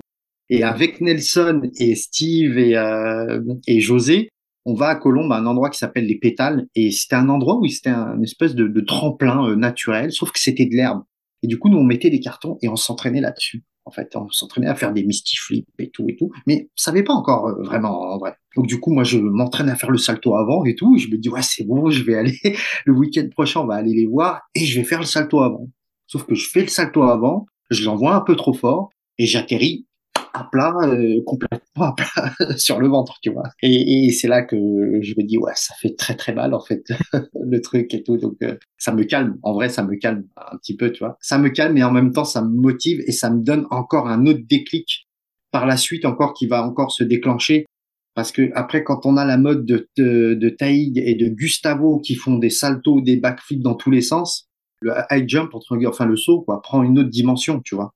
[0.48, 4.28] Et avec Nelson et Steve et, euh, et José,
[4.64, 7.56] on va à Colombes, à un endroit qui s'appelle les Pétales, et c'était un endroit
[7.56, 11.02] où c'était un, espèce de, de tremplin euh, naturel, sauf que c'était de l'herbe.
[11.42, 13.62] Et du coup, nous, on mettait des cartons et on s'entraînait là-dessus.
[13.86, 17.02] En fait, on s'entraînait à faire des misty flips et tout et tout, mais on
[17.04, 18.34] pas encore euh, vraiment en vrai.
[18.56, 20.98] Donc du coup, moi, je m'entraîne à faire le salto avant et tout.
[20.98, 22.38] Je me dis ouais, c'est bon, je vais aller
[22.84, 25.68] le week-end prochain, on va aller les voir et je vais faire le salto avant.
[26.08, 29.86] Sauf que je fais le salto avant, je l'envoie un peu trop fort et j'atterris
[30.40, 33.44] à plat, euh, complètement à plat sur le ventre, tu vois.
[33.62, 36.60] Et, et c'est là que je me dis, ouais, ça fait très très mal en
[36.60, 36.84] fait,
[37.34, 38.16] le truc et tout.
[38.16, 41.16] Donc euh, ça me calme, en vrai, ça me calme un petit peu, tu vois.
[41.20, 44.08] Ça me calme et en même temps, ça me motive et ça me donne encore
[44.08, 45.06] un autre déclic
[45.50, 47.66] par la suite encore qui va encore se déclencher.
[48.14, 51.98] Parce que après, quand on a la mode de, de, de Taïg et de Gustavo
[52.00, 54.48] qui font des saltos, des backflips dans tous les sens,
[54.80, 57.92] le high jump, entre, enfin le saut, quoi, prend une autre dimension, tu vois.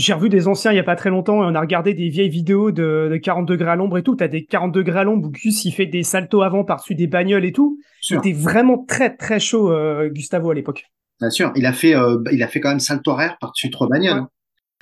[0.00, 2.08] J'ai revu des anciens il y a pas très longtemps et on a regardé des
[2.08, 4.16] vieilles vidéos de, de 40 degrés à l'ombre et tout.
[4.16, 7.06] T'as des 40 degrés à l'ombre où Gus il fait des saltos avant par-dessus des
[7.06, 7.78] bagnoles et tout.
[8.00, 10.86] C'était vraiment très très chaud euh, Gustavo à l'époque.
[11.20, 13.88] Bien sûr, il a fait euh, il a fait quand même salto arrière par-dessus trois
[13.88, 14.24] bagnoles.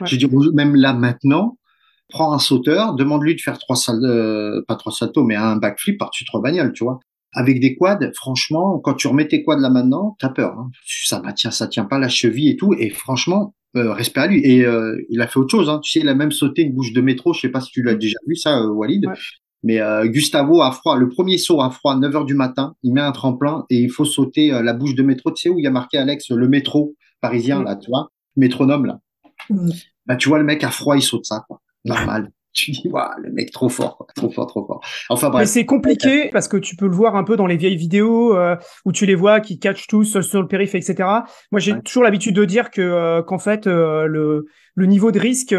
[0.00, 0.06] Ouais.
[0.06, 1.58] Je dis même là maintenant,
[2.08, 5.98] prends un sauteur, demande-lui de faire trois saltos, euh, pas trois saltos, mais un backflip
[5.98, 7.00] par-dessus trois bagnoles, tu vois.
[7.34, 10.56] Avec des quads, franchement, quand tu remets tes quads là maintenant, t'as peur.
[10.60, 10.70] Hein.
[10.86, 12.72] Ça tient, ça tient pas la cheville et tout.
[12.78, 14.40] Et franchement, euh, respect à lui.
[14.44, 15.68] Et euh, il a fait autre chose.
[15.68, 15.80] Hein.
[15.82, 17.32] Tu sais, il a même sauté une bouche de métro.
[17.32, 19.06] Je sais pas si tu l'as déjà vu ça, euh, Walid.
[19.06, 19.14] Ouais.
[19.64, 22.94] Mais euh, Gustavo a froid, le premier saut à froid, 9 heures du matin, il
[22.94, 25.32] met un tremplin et il faut sauter la bouche de métro.
[25.32, 28.86] Tu sais où il y a marqué Alex le métro parisien là, tu vois, métronome
[28.86, 29.00] là.
[29.50, 29.70] Mmh.
[30.06, 31.60] Bah tu vois le mec à froid, il saute ça quoi.
[31.84, 34.80] Normal tu dis waouh le mec trop fort trop fort trop fort
[35.10, 37.56] enfin bref mais c'est compliqué parce que tu peux le voir un peu dans les
[37.56, 40.94] vieilles vidéos euh, où tu les vois qui catchent tous sur le périph etc
[41.52, 41.82] moi j'ai ouais.
[41.82, 45.54] toujours l'habitude de dire que euh, qu'en fait euh, le le niveau de risque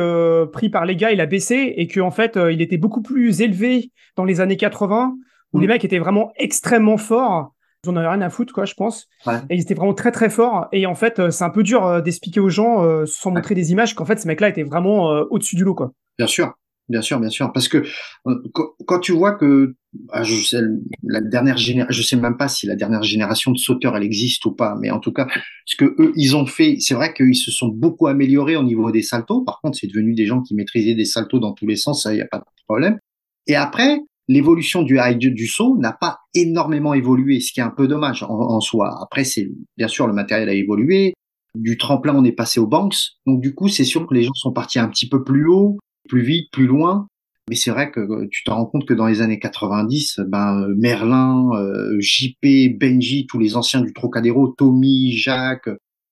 [0.52, 3.42] pris par les gars il a baissé et que en fait il était beaucoup plus
[3.42, 5.16] élevé dans les années 80
[5.52, 5.62] où mmh.
[5.62, 7.54] les mecs étaient vraiment extrêmement forts
[7.86, 9.08] ils en avaient rien à foutre, quoi, je pense.
[9.26, 9.36] Ouais.
[9.50, 10.68] Et ils étaient vraiment très, très forts.
[10.74, 14.04] Et en fait, c'est un peu dur d'expliquer aux gens, sans montrer des images, qu'en
[14.04, 15.94] fait, ces mecs-là étaient vraiment au-dessus du lot, quoi.
[16.18, 16.54] Bien sûr.
[16.90, 17.84] Bien sûr, bien sûr, parce que
[18.26, 19.76] euh, quand tu vois que
[20.10, 20.60] ah, je sais,
[21.04, 24.44] la dernière génération, je sais même pas si la dernière génération de sauteurs elle existe
[24.46, 25.28] ou pas, mais en tout cas,
[25.66, 28.90] ce que eux ils ont fait, c'est vrai qu'ils se sont beaucoup améliorés au niveau
[28.92, 29.44] des saltos.
[29.44, 32.16] Par contre, c'est devenu des gens qui maîtrisaient des saltos dans tous les sens, ça
[32.16, 32.98] y a pas de problème.
[33.46, 37.70] Et après, l'évolution du high du saut n'a pas énormément évolué, ce qui est un
[37.70, 38.98] peu dommage en, en soi.
[39.04, 39.48] Après, c'est
[39.78, 41.14] bien sûr le matériel a évolué.
[41.54, 42.96] Du tremplin, on est passé aux banks,
[43.28, 45.78] donc du coup, c'est sûr que les gens sont partis un petit peu plus haut
[46.08, 47.08] plus vite, plus loin.
[47.50, 50.62] Mais c'est vrai que euh, tu te rends compte que dans les années 90, ben
[50.62, 55.70] euh, Merlin, euh, JP, Benji, tous les anciens du Trocadéro, Tommy, Jacques,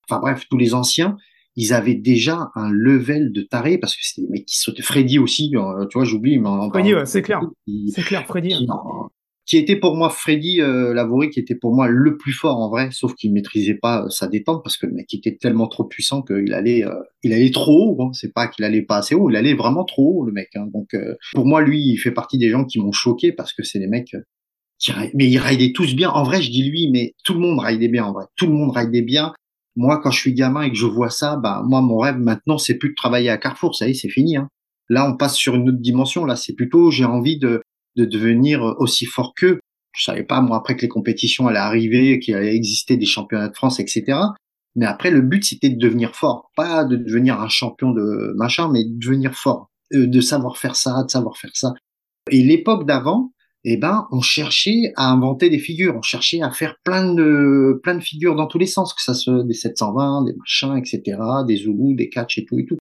[0.08, 1.16] enfin bref, tous les anciens,
[1.54, 4.82] ils avaient déjà un level de taré parce que c'était des mecs qui sautaient.
[4.82, 7.40] Freddy aussi, tu vois, j'oublie, mais Freddy, ouais, c'est clair,
[7.94, 8.56] c'est clair, Freddy.
[8.56, 8.66] Qui,
[9.48, 10.94] qui était pour moi Freddy euh,
[11.32, 14.28] qui était pour moi le plus fort en vrai, sauf qu'il maîtrisait pas euh, sa
[14.28, 17.88] détente parce que le mec était tellement trop puissant qu'il allait, euh, il allait trop
[17.88, 17.94] haut.
[17.94, 20.50] Bon, c'est pas qu'il allait pas assez haut, il allait vraiment trop haut le mec.
[20.54, 20.68] Hein.
[20.72, 23.62] Donc euh, pour moi, lui, il fait partie des gens qui m'ont choqué parce que
[23.62, 24.14] c'est des mecs
[24.78, 26.10] qui, mais ils raidaient tous bien.
[26.10, 28.26] En vrai, je dis lui, mais tout le monde raidait bien en vrai.
[28.36, 29.32] Tout le monde raidait bien.
[29.76, 32.58] Moi, quand je suis gamin et que je vois ça, bah moi, mon rêve maintenant,
[32.58, 33.74] c'est plus de travailler à Carrefour.
[33.74, 34.36] Ça y est, c'est fini.
[34.36, 34.48] Hein.
[34.90, 36.26] Là, on passe sur une autre dimension.
[36.26, 37.62] Là, c'est plutôt, j'ai envie de
[37.96, 39.60] de devenir aussi fort qu'eux
[39.98, 43.48] je savais pas moi après que les compétitions allaient arriver, qu'il allait exister des championnats
[43.48, 44.18] de France, etc.
[44.76, 48.70] Mais après le but c'était de devenir fort, pas de devenir un champion de machin,
[48.72, 51.74] mais de devenir fort, euh, de savoir faire ça, de savoir faire ça.
[52.30, 53.32] Et l'époque d'avant,
[53.64, 57.96] eh ben on cherchait à inventer des figures, on cherchait à faire plein de plein
[57.96, 61.56] de figures dans tous les sens, que ça soit des 720, des machins, etc., des
[61.56, 62.76] zoulous, des catch et tout et tout.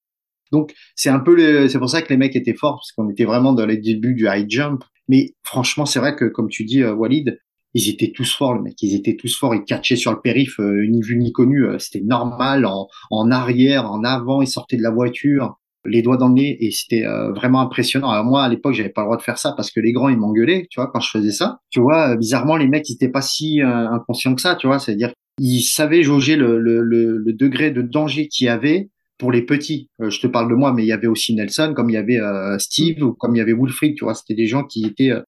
[0.51, 3.25] Donc c'est un peu c'est pour ça que les mecs étaient forts parce qu'on était
[3.25, 6.83] vraiment dans les débuts du high jump mais franchement, c'est vrai que, comme tu dis,
[6.83, 7.39] euh, Walid,
[7.73, 8.81] ils étaient tous forts, le mec.
[8.81, 9.55] Ils étaient tous forts.
[9.55, 11.65] Ils catchaient sur le périph, euh, ni vu ni connu.
[11.65, 12.65] Euh, c'était normal.
[13.11, 16.71] En, arrière, en avant, ils sortaient de la voiture, les doigts dans le nez, et
[16.71, 18.09] c'était vraiment impressionnant.
[18.09, 20.09] Alors moi, à l'époque, j'avais pas le droit de faire ça parce que les grands,
[20.09, 21.59] ils m'engueulaient, tu vois, quand je faisais ça.
[21.69, 24.79] Tu vois, bizarrement, les mecs, ils étaient pas si inconscients que ça, tu vois.
[24.79, 29.41] C'est-à-dire il savait jauger le, le, le, degré de danger qu'il y avait pour les
[29.41, 29.89] petits.
[30.01, 31.97] Euh, je te parle de moi, mais il y avait aussi Nelson, comme il y
[31.97, 34.85] avait euh, Steve ou comme il y avait Wilfried, tu vois, c'était des gens qui
[34.85, 35.21] étaient euh,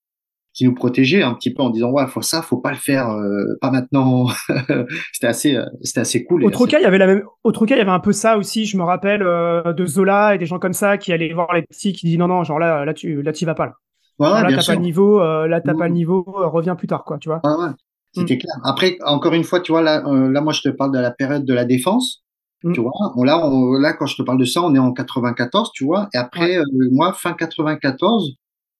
[0.53, 3.15] qui nous protégeaient un petit peu en disant ouais, faut ça, faut pas le faire,
[3.61, 4.27] pas maintenant.
[5.13, 6.43] c'était assez, c'était assez cool.
[6.43, 7.23] Autre cas, il y avait la même.
[7.43, 8.65] Autre cas, il y avait un peu ça aussi.
[8.65, 11.93] Je me rappelle de Zola et des gens comme ça qui allaient voir les petits,
[11.93, 13.73] qui disent non non, genre là, là tu, là tu vas pas là.
[14.17, 17.19] Ouais, là t'as pas le niveau, là t'as pas le niveau, reviens plus tard quoi,
[17.19, 17.41] tu vois.
[17.43, 17.71] ouais.
[18.13, 18.39] C'était mm.
[18.39, 18.55] clair.
[18.63, 21.45] Après, encore une fois, tu vois, là, là, moi, je te parle de la période
[21.45, 22.23] de la défense.
[22.63, 22.73] Mm.
[22.73, 22.91] Tu vois,
[23.23, 26.09] là, là, quand je te parle de ça, on est en 94, tu vois.
[26.13, 28.35] Et après, euh, moi, fin 94,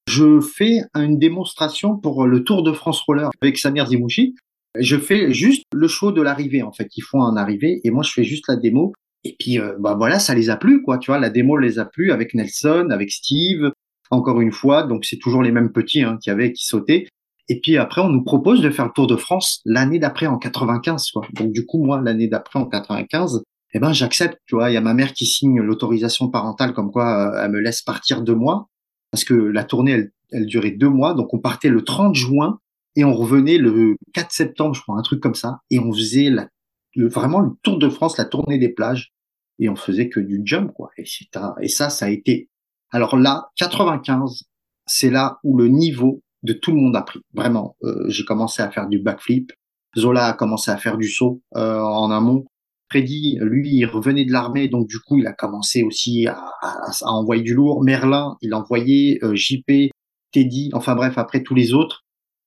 [0.08, 4.34] je fais une démonstration pour le Tour de France Roller avec Samir Zimouchi.
[4.78, 6.88] Je fais juste le show de l'arrivée, en fait.
[6.96, 8.92] Ils font un arrivée et moi, je fais juste la démo.
[9.24, 10.98] Et puis, euh, bah voilà, ça les a plu, quoi.
[10.98, 13.70] Tu vois, la démo les a plu avec Nelson, avec Steve,
[14.10, 14.84] encore une fois.
[14.84, 17.06] Donc, c'est toujours les mêmes petits hein, qui avaient, qui sautaient.
[17.50, 20.38] Et puis après, on nous propose de faire le Tour de France l'année d'après en
[20.38, 21.10] 95.
[21.10, 21.26] Quoi.
[21.32, 24.38] Donc du coup, moi, l'année d'après en 95, eh ben j'accepte.
[24.46, 27.52] Tu vois, il y a ma mère qui signe l'autorisation parentale comme quoi euh, elle
[27.52, 28.68] me laisse partir deux mois
[29.10, 31.14] parce que la tournée elle, durait deux mois.
[31.14, 32.58] Donc on partait le 30 juin
[32.96, 35.60] et on revenait le 4 septembre, je crois, un truc comme ça.
[35.70, 36.30] Et on faisait
[36.96, 39.12] vraiment le Tour de France, la tournée des plages
[39.58, 40.90] et on faisait que du jump quoi.
[40.96, 41.04] Et,
[41.60, 42.48] et ça, ça a été.
[42.92, 44.44] Alors là, 95,
[44.86, 47.20] c'est là où le niveau de tout le monde a pris.
[47.34, 49.52] Vraiment, euh, j'ai commencé à faire du backflip.
[49.96, 52.44] Zola a commencé à faire du saut euh, en amont.
[52.90, 56.90] Freddy, lui, il revenait de l'armée, donc du coup, il a commencé aussi à, à,
[56.90, 57.84] à envoyer du lourd.
[57.84, 59.92] Merlin, il envoyait euh, JP,
[60.32, 62.04] Teddy, enfin bref, après tous les autres.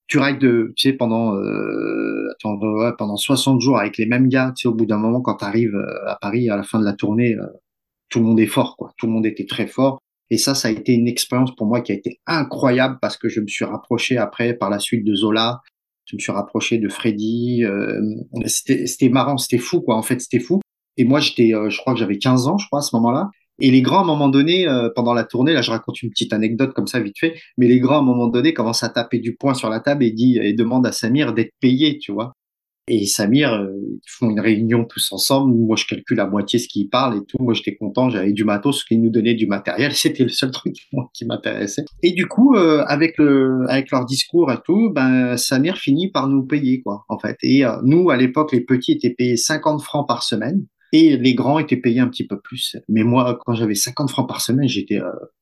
[0.08, 2.27] Tu rides de, tu sais, pendant euh,
[2.97, 4.51] pendant 60 jours avec les mêmes gars.
[4.56, 6.77] Tu sais, au bout d'un moment, quand tu arrives euh, à Paris à la fin
[6.77, 7.36] de la tournée,
[8.10, 8.91] tout le monde est fort, quoi.
[8.97, 9.99] Tout le monde était très fort.
[10.29, 13.29] Et ça, ça a été une expérience pour moi qui a été incroyable parce que
[13.29, 15.62] je me suis rapproché après par la suite de Zola,
[16.06, 17.63] je me suis rapproché de Freddy.
[17.63, 18.02] Euh,
[18.46, 19.96] c'était marrant, c'était fou quoi.
[19.96, 20.60] En fait, c'était fou.
[20.98, 23.30] Et moi, j'étais, euh, je crois que j'avais 15 ans, je crois, à ce moment-là.
[23.60, 26.10] Et les grands, à un moment donné, euh, pendant la tournée, là, je raconte une
[26.10, 27.36] petite anecdote comme ça, vite fait.
[27.58, 30.04] Mais les grands, à un moment donné, commencent à taper du poing sur la table
[30.04, 32.34] et dit et demandent à Samir d'être payé, tu vois.
[32.88, 35.56] Et Samir, euh, ils font une réunion tous ensemble.
[35.56, 37.38] Moi, je calcule à moitié ce qu'ils parlent et tout.
[37.39, 38.10] Moi, j'étais content.
[38.10, 39.93] J'avais du matos, qu'ils nous donnaient du matériel.
[39.96, 40.76] C'était le seul truc
[41.13, 41.86] qui m'intéressait.
[42.02, 46.28] Et du coup, euh, avec le, avec leur discours et tout, ben, Samir finit par
[46.28, 47.38] nous payer, quoi, en fait.
[47.41, 51.36] Et euh, nous, à l'époque, les petits étaient payés 50 francs par semaine et les
[51.36, 52.76] grands étaient payés un petit peu plus.
[52.89, 55.00] Mais moi, quand j'avais 50 francs par semaine, j'étais,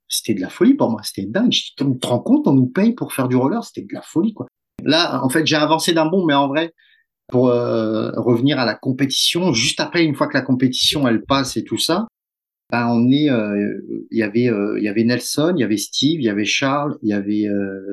[0.07, 1.01] c'était de la folie pour moi.
[1.03, 1.51] C'était dingue.
[1.51, 3.63] Je te rends compte, on nous paye pour faire du roller?
[3.63, 4.45] C'était de la folie, quoi.
[4.83, 6.73] Là, en fait, j'ai avancé d'un bon, mais en vrai,
[7.31, 11.57] pour euh, revenir à la compétition, juste après, une fois que la compétition elle passe
[11.57, 12.07] et tout ça,
[12.71, 15.77] ben on est, euh, il y avait, euh, il y avait Nelson, il y avait
[15.77, 17.47] Steve, il y avait Charles, il y avait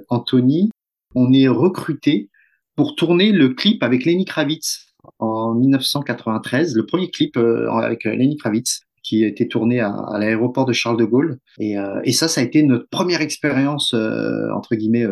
[0.09, 0.71] Anthony.
[1.15, 2.29] On est recruté
[2.77, 8.83] pour tourner le clip avec Lenny Kravitz en 1993, le premier clip avec Lenny Kravitz
[9.03, 11.39] qui a été tourné à, l'aéroport de Charles de Gaulle.
[11.59, 15.07] Et, et, ça, ça a été notre première expérience entre guillemets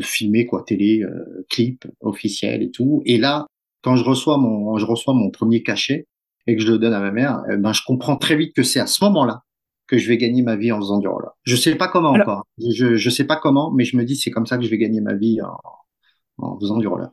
[0.00, 3.02] filmé quoi, télé, euh, clip officiel et tout.
[3.04, 3.46] Et là,
[3.82, 6.06] quand je reçois mon, je reçois mon premier cachet
[6.46, 8.62] et que je le donne à ma mère, eh ben je comprends très vite que
[8.62, 9.42] c'est à ce moment-là
[9.86, 11.30] que je vais gagner ma vie en faisant du roller.
[11.44, 12.46] Je sais pas comment encore.
[12.58, 14.78] Je, je sais pas comment, mais je me dis c'est comme ça que je vais
[14.78, 15.58] gagner ma vie en,
[16.38, 17.10] en faisant du roller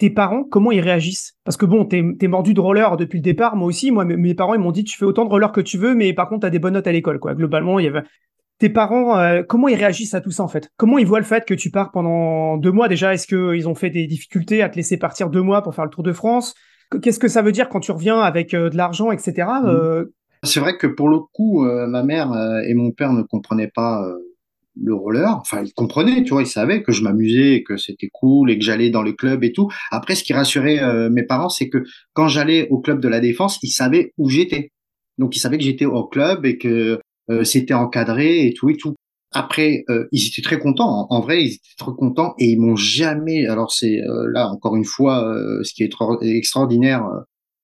[0.00, 1.34] tes parents, comment ils réagissent?
[1.44, 3.90] Parce que bon, t'es es mordu de roller depuis le départ, moi aussi.
[3.90, 6.14] Moi, mes parents, ils m'ont dit, tu fais autant de roller que tu veux, mais
[6.14, 7.34] par contre, t'as des bonnes notes à l'école, quoi.
[7.34, 8.02] Globalement, il y avait,
[8.60, 10.70] tes parents, euh, comment ils réagissent à tout ça en fait?
[10.76, 13.14] Comment ils voient le fait que tu pars pendant deux mois déjà?
[13.14, 15.90] Est-ce qu'ils ont fait des difficultés à te laisser partir deux mois pour faire le
[15.90, 16.54] Tour de France?
[17.02, 19.48] Qu'est-ce que ça veut dire quand tu reviens avec euh, de l'argent, etc.
[19.62, 19.66] Mmh.
[19.66, 20.04] Euh?
[20.42, 22.32] C'est vrai que pour le coup, ma mère
[22.66, 24.02] et mon père ne comprenaient pas
[24.74, 25.36] le roller.
[25.38, 28.64] Enfin, ils comprenaient, tu vois, ils savaient que je m'amusais, que c'était cool et que
[28.64, 29.68] j'allais dans les clubs et tout.
[29.90, 33.58] Après, ce qui rassurait mes parents, c'est que quand j'allais au club de la Défense,
[33.62, 34.70] ils savaient où j'étais.
[35.20, 36.98] Donc, ils savaient que j'étais au club et que euh,
[37.44, 38.94] c'était encadré et tout et tout.
[39.32, 41.06] Après, euh, ils étaient très contents.
[41.08, 43.46] En, vrai, ils étaient très contents et ils m'ont jamais.
[43.46, 45.90] Alors c'est euh, là encore une fois, ce qui est
[46.22, 47.06] extraordinaire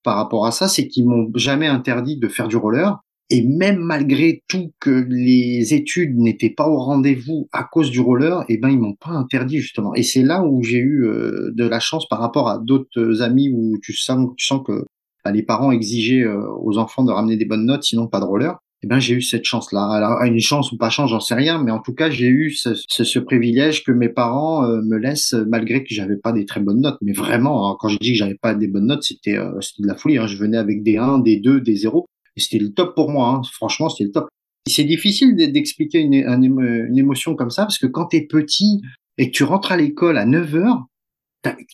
[0.04, 3.00] par rapport à ça, c'est qu'ils m'ont jamais interdit de faire du roller.
[3.28, 8.44] Et même malgré tout que les études n'étaient pas au rendez-vous à cause du roller,
[8.48, 9.92] eh ben ils m'ont pas interdit justement.
[9.96, 11.04] Et c'est là où j'ai eu
[11.52, 14.84] de la chance par rapport à d'autres amis où tu sens, tu sens que
[15.24, 18.56] bah, les parents exigeaient aux enfants de ramener des bonnes notes, sinon pas de roller
[18.82, 19.84] eh ben j'ai eu cette chance-là.
[19.88, 22.50] Alors une chance ou pas chance, j'en sais rien, mais en tout cas j'ai eu
[22.50, 26.44] ce, ce, ce, privilège que mes parents euh, me laissent malgré que j'avais pas des
[26.44, 26.98] très bonnes notes.
[27.00, 29.86] Mais vraiment, hein, quand je dis que j'avais pas des bonnes notes, c'était euh, de
[29.86, 30.18] la folie.
[30.18, 30.26] Hein.
[30.26, 33.28] Je venais avec des 1, des 2, des 0, et c'était le top pour moi.
[33.28, 33.42] Hein.
[33.52, 34.28] Franchement, c'était le top.
[34.68, 38.80] C'est difficile d'expliquer une, une, émotion comme ça parce que quand t'es petit
[39.16, 40.86] et que tu rentres à l'école à 9 heures,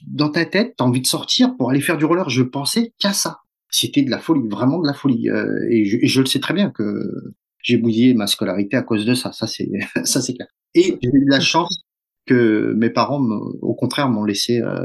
[0.06, 2.28] dans ta tête, tu as envie de sortir pour aller faire du roller.
[2.28, 3.38] Je pensais qu'à ça.
[3.72, 5.28] C'était de la folie, vraiment de la folie.
[5.28, 9.04] Euh, et, je, je, le sais très bien que j'ai bousillé ma scolarité à cause
[9.04, 9.32] de ça.
[9.32, 9.68] Ça, c'est,
[10.04, 10.48] ça, c'est clair.
[10.74, 11.84] Et j'ai eu de la chance
[12.26, 13.20] que mes parents,
[13.62, 14.78] au contraire, m'ont laissé euh,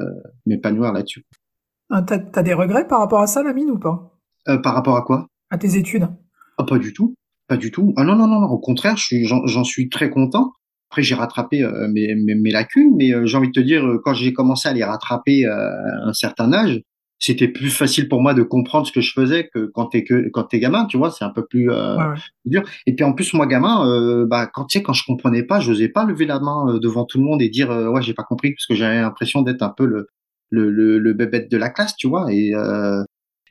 [0.45, 1.23] m'épanouir là-dessus.
[1.89, 4.17] Ah, t'as, as des regrets par rapport à ça, Lamine, ou pas?
[4.49, 5.27] Euh, Par rapport à quoi?
[5.49, 6.07] À tes études
[6.57, 7.15] ah, Pas du tout.
[7.47, 7.93] Pas du tout.
[7.95, 8.47] Ah non, non, non, non.
[8.47, 10.51] Au contraire, j'en suis très content.
[10.89, 14.13] Après, j'ai rattrapé euh, mes, mes, mes, lacunes, mais j'ai envie de te dire, quand
[14.13, 15.71] j'ai commencé à les rattraper à
[16.03, 16.81] un certain âge,
[17.19, 20.29] c'était plus facile pour moi de comprendre ce que je faisais que quand t'es que
[20.29, 21.69] quand t'es gamin, tu vois, c'est un peu plus
[22.45, 22.63] dur.
[22.85, 25.89] Et puis en plus, moi gamin, bah quand tu sais, quand je comprenais pas, j'osais
[25.89, 28.65] pas lever la main devant tout le monde et dire ouais j'ai pas compris parce
[28.65, 30.07] que j'avais l'impression d'être un peu le
[30.49, 32.31] le, le, le bébête de la classe, tu vois.
[32.31, 32.53] Et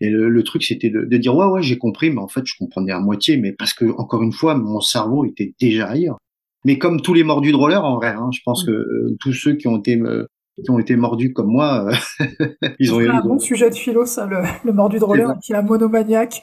[0.01, 2.43] et le, le truc, c'était de, de, dire ouais ouais j'ai compris, mais en fait
[2.45, 6.19] je comprenais à moitié, mais parce que encore une fois mon cerveau était déjà ailleurs.
[6.65, 8.67] Mais comme tous les mordus de roller, en vrai, hein, je pense mm.
[8.67, 10.27] que euh, tous ceux qui ont été euh,
[10.63, 12.27] qui ont été mordus comme moi, euh,
[12.79, 15.53] ils ont eu un bon sujet de philo, ça, le, le mordu de roller, qui
[15.53, 16.43] est un monomaniaque.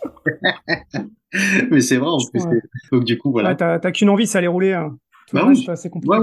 [1.72, 2.44] Mais c'est vrai, en plus.
[2.92, 3.56] Donc, du coup, voilà.
[3.56, 4.74] t'as qu'une envie, ça allait rouler.
[4.74, 4.98] Hein.
[5.32, 5.66] Bah oui.
[6.06, 6.18] Ouais,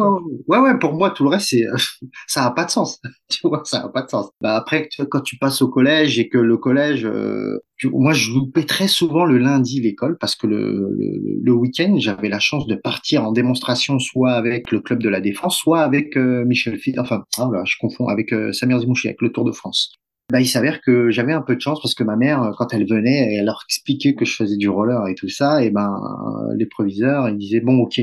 [0.48, 1.64] ouais, ouais, pour moi, tout le reste, c'est,
[2.26, 3.00] ça a pas de sens.
[3.28, 4.30] tu vois, ça a pas de sens.
[4.40, 8.64] Bah, après, quand tu passes au collège et que le collège, euh, moi, je loupais
[8.64, 10.96] très souvent le lundi l'école parce que le,
[11.42, 15.20] le, week-end, j'avais la chance de partir en démonstration soit avec le club de la
[15.20, 19.22] défense, soit avec euh, Michel Fit, enfin, oh je confonds, avec euh, Samir Zimouchi, avec
[19.22, 19.94] le Tour de France.
[20.30, 22.86] Bah, il s'avère que j'avais un peu de chance parce que ma mère, quand elle
[22.86, 25.92] venait, elle leur expliquait que je faisais du roller et tout ça, et ben,
[26.56, 28.00] les proviseurs, ils disaient, bon, ok,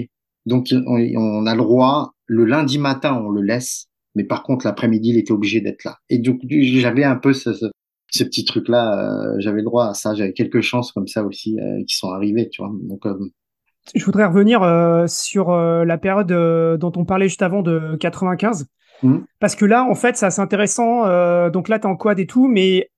[0.47, 5.09] donc, on, a le droit, le lundi matin, on le laisse, mais par contre, l'après-midi,
[5.09, 5.97] il était obligé d'être là.
[6.09, 10.15] Et donc, j'avais un peu ce, ce, petit truc-là, euh, j'avais le droit à ça,
[10.15, 12.71] j'avais quelques chances comme ça aussi euh, qui sont arrivées, tu vois.
[12.81, 13.17] Donc, euh,
[13.93, 14.61] je voudrais revenir
[15.07, 16.27] sur la période
[16.77, 18.67] dont on parlait juste avant de 95.
[19.01, 19.19] Mmh.
[19.39, 21.03] Parce que là, en fait, c'est assez intéressant.
[21.49, 22.89] donc là, tu es en quad et tout, mais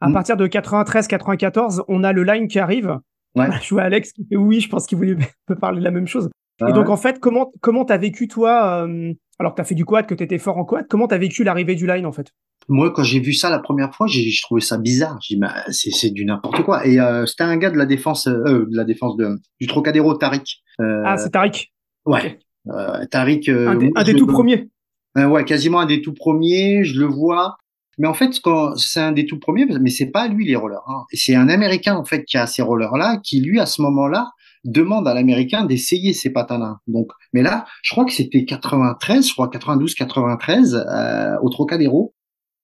[0.00, 0.12] à mmh.
[0.12, 2.96] partir de 93-94, on a le line qui arrive.
[3.34, 3.48] Ouais.
[3.62, 5.16] Je vois Alex qui fait oui, je pense qu'il voulait
[5.60, 6.30] parler de la même chose.
[6.60, 9.74] Ah et donc, en fait, comment comment t'as vécu, toi, euh, alors que t'as fait
[9.74, 12.32] du quad, que t'étais fort en quad, comment t'as vécu l'arrivée du line, en fait?
[12.68, 15.18] Moi, quand j'ai vu ça la première fois, j'ai trouvé ça bizarre.
[15.20, 16.86] J'ai dit, c'est c'est du n'importe quoi.
[16.86, 20.14] Et euh, c'était un gars de la défense, euh, de la défense de, du Trocadéro,
[20.14, 20.62] Tariq.
[20.78, 21.72] Ah, c'est Tariq.
[22.06, 22.38] Ouais.
[22.68, 23.48] Euh, Tariq.
[23.48, 24.68] un des, un des tout premiers.
[25.14, 26.82] ouais, quasiment un des tout premiers.
[26.84, 27.56] Je le vois.
[27.98, 30.82] Mais en fait, quand c'est un des tout premiers, mais c'est pas lui les rollers.
[30.88, 31.04] Hein.
[31.12, 34.32] C'est un Américain en fait qui a ces rollers là, qui lui à ce moment-là
[34.70, 36.80] demande à l'américain d'essayer ces patins-là.
[36.86, 42.14] Donc, mais là, je crois que c'était 93, je crois 92, 93 euh, au Trocadéro.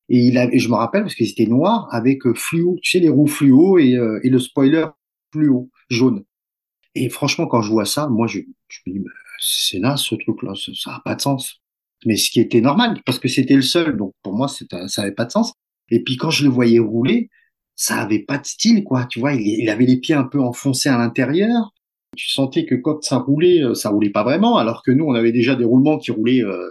[0.09, 2.99] Et il avait, je me rappelle parce qu'ils étaient noirs avec euh, fluo, tu sais
[2.99, 4.87] les roues fluo et, euh, et le spoiler
[5.33, 6.25] fluo jaune.
[6.95, 8.41] Et franchement, quand je vois ça, moi, je,
[8.87, 9.05] me dis,
[9.41, 11.63] c'est là ce truc-là, ça, ça a pas de sens.
[12.05, 15.13] Mais ce qui était normal parce que c'était le seul, donc pour moi, ça avait
[15.13, 15.55] pas de sens.
[15.91, 17.31] Et puis quand je le voyais rouler,
[17.75, 19.07] ça avait pas de style, quoi.
[19.07, 21.73] Tu vois, il avait les pieds un peu enfoncés à l'intérieur
[22.17, 25.15] tu sentais que quand ça roulait, euh, ça roulait pas vraiment, alors que nous, on
[25.15, 26.69] avait déjà des roulements qui roulaient, euh,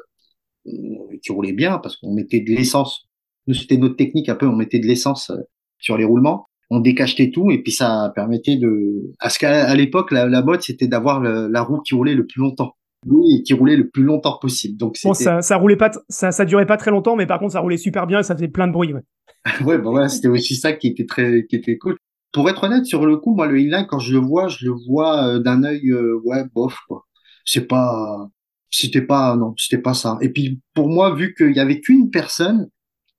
[0.65, 3.07] qui roulaient bien parce qu'on mettait de l'essence.
[3.47, 5.37] Nous, c'était notre technique un peu, on mettait de l'essence euh,
[5.79, 9.11] sur les roulements, on décachetait tout et puis ça permettait de.
[9.19, 12.39] À ce qu'à l'époque, la, la mode, c'était d'avoir la roue qui roulait le plus
[12.39, 12.75] longtemps.
[13.07, 14.77] Oui, qui roulait le plus longtemps possible.
[14.77, 17.53] Donc bon, ça, ça roulait pas, ça, ça durait pas très longtemps, mais par contre,
[17.53, 18.93] ça roulait super bien et ça faisait plein de bruit.
[18.93, 19.01] Ouais,
[19.65, 21.97] ouais, bon, ouais, c'était aussi ça qui était très, qui était cool
[22.31, 24.73] pour être honnête, sur le coup, moi, le inline, quand je le vois, je le
[24.87, 27.07] vois euh, d'un œil, euh, ouais, bof, quoi.
[27.45, 28.29] C'est pas,
[28.69, 30.17] c'était pas, non, c'était pas ça.
[30.21, 32.69] Et puis, pour moi, vu qu'il y avait qu'une personne,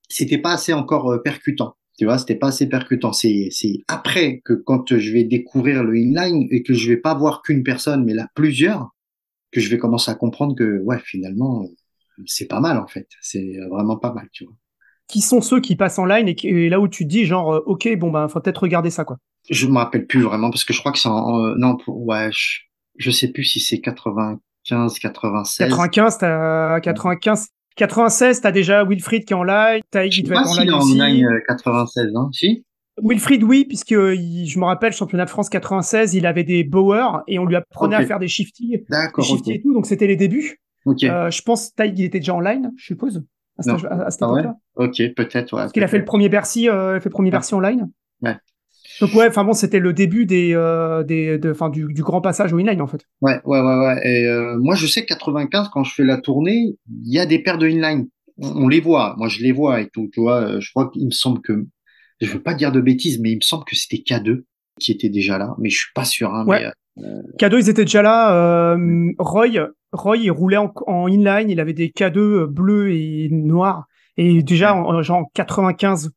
[0.08, 1.76] c'était pas assez encore euh, percutant.
[1.98, 3.12] Tu vois, c'était pas assez percutant.
[3.12, 7.14] C'est, c'est après que quand je vais découvrir le inline et que je vais pas
[7.14, 8.90] voir qu'une personne, mais là, plusieurs,
[9.52, 11.66] que je vais commencer à comprendre que, ouais, finalement,
[12.26, 13.08] c'est pas mal, en fait.
[13.20, 14.54] C'est vraiment pas mal, tu vois
[15.08, 17.62] qui sont ceux qui passent en line et, là où tu te dis genre euh,
[17.66, 19.18] ok bon ben faut peut-être regarder ça quoi.
[19.50, 22.30] Je me rappelle plus vraiment parce que je crois que c'est en, euh, non ouais
[22.32, 22.60] je,
[22.96, 25.68] je, sais plus si c'est 95 96.
[25.68, 30.48] 95 t'as 95 96 t'as déjà Wilfried qui est en line, t'as qui devait être
[30.48, 31.00] en line aussi.
[31.00, 32.64] En line 96 hein si?
[33.00, 37.38] Wilfried, oui, puisque je me rappelle, championnat de France 96, il avait des bowers et
[37.38, 40.60] on lui apprenait à faire des shifty, D'accord, shifty et tout, donc c'était les débuts.
[40.84, 41.08] Okay.
[41.08, 43.24] Euh, je pense Taïg il était déjà en line, je suppose
[43.68, 44.54] à, cette, à, cette ah.
[44.76, 45.52] Ok, peut-être.
[45.52, 47.30] Ouais, Parce qu'il a fait le premier Bercy, euh, fait le premier.
[47.30, 47.90] Bercy online.
[48.20, 48.36] Ouais.
[49.00, 52.52] Donc ouais, enfin bon, c'était le début des, euh, des, de, du, du grand passage
[52.52, 53.04] au inline en fait.
[53.20, 54.00] Ouais, ouais, ouais, ouais.
[54.04, 57.26] Et euh, moi, je sais que 95, quand je fais la tournée, il y a
[57.26, 58.08] des paires de inline.
[58.38, 59.14] On, on les voit.
[59.18, 60.08] Moi, je les vois et tout.
[60.12, 61.66] Tu vois, je crois qu'il me semble que,
[62.20, 64.44] je veux pas dire de bêtises, mais il me semble que c'était K2
[64.80, 66.34] qui était déjà là, mais je suis pas sûr.
[66.34, 66.66] Hein, ouais.
[66.96, 68.74] mais, euh, K2, ils étaient déjà là.
[68.74, 71.50] Euh, Roy, Roy, il roulait en, en inline.
[71.50, 73.86] Il avait des K2 bleus et noirs.
[74.16, 76.10] Et déjà, en, genre 95,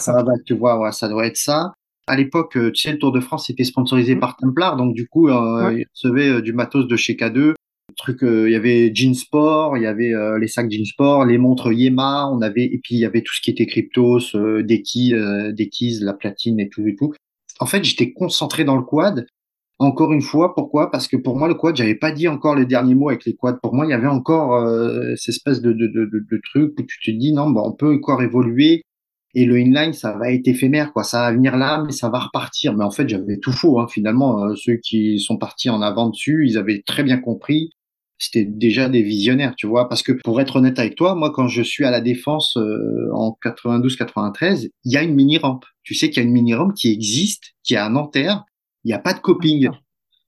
[0.00, 0.22] ça.
[0.22, 1.72] Bah, tu vois, ouais, ça doit être ça.
[2.06, 4.20] À l'époque, tu sais, le Tour de France était sponsorisé mmh.
[4.20, 7.54] par Templar, donc du coup, euh, il recevait du matos de chez K2
[7.96, 11.72] truc il y avait Jean Sport il y avait les sacs Jean Sport les montres
[11.72, 14.82] Yema on avait et puis il y avait tout ce qui était cryptos euh, des
[14.82, 17.12] keys, la platine et tout et tout
[17.60, 19.26] en fait j'étais concentré dans le quad
[19.82, 20.90] encore une fois, pourquoi?
[20.90, 23.34] Parce que pour moi, le quad, j'avais pas dit encore les derniers mots avec les
[23.34, 23.58] quads.
[23.62, 25.72] Pour moi, il y avait encore euh, cette espèce de,
[26.50, 28.82] truc où tu te dis non, bon, on peut encore évoluer.
[29.34, 31.04] Et le inline, ça va être éphémère, quoi.
[31.04, 32.74] Ça va venir là, mais ça va repartir.
[32.76, 33.80] Mais en fait, j'avais tout faux.
[33.80, 33.86] Hein.
[33.88, 37.70] Finalement, euh, ceux qui sont partis en avant dessus, ils avaient très bien compris.
[38.18, 39.88] C'était déjà des visionnaires, tu vois.
[39.88, 43.08] Parce que pour être honnête avec toi, moi, quand je suis à la défense euh,
[43.14, 45.64] en 92-93, il y a une mini rampe.
[45.82, 48.44] Tu sais qu'il y a une mini rampe qui existe, qui est à Nanterre,
[48.84, 49.68] il n'y a pas de coping.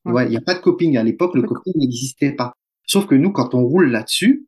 [0.05, 0.97] Ouais, il n'y a pas de coping.
[0.97, 2.53] À l'époque, le coping n'existait pas.
[2.87, 4.47] Sauf que nous, quand on roule là-dessus,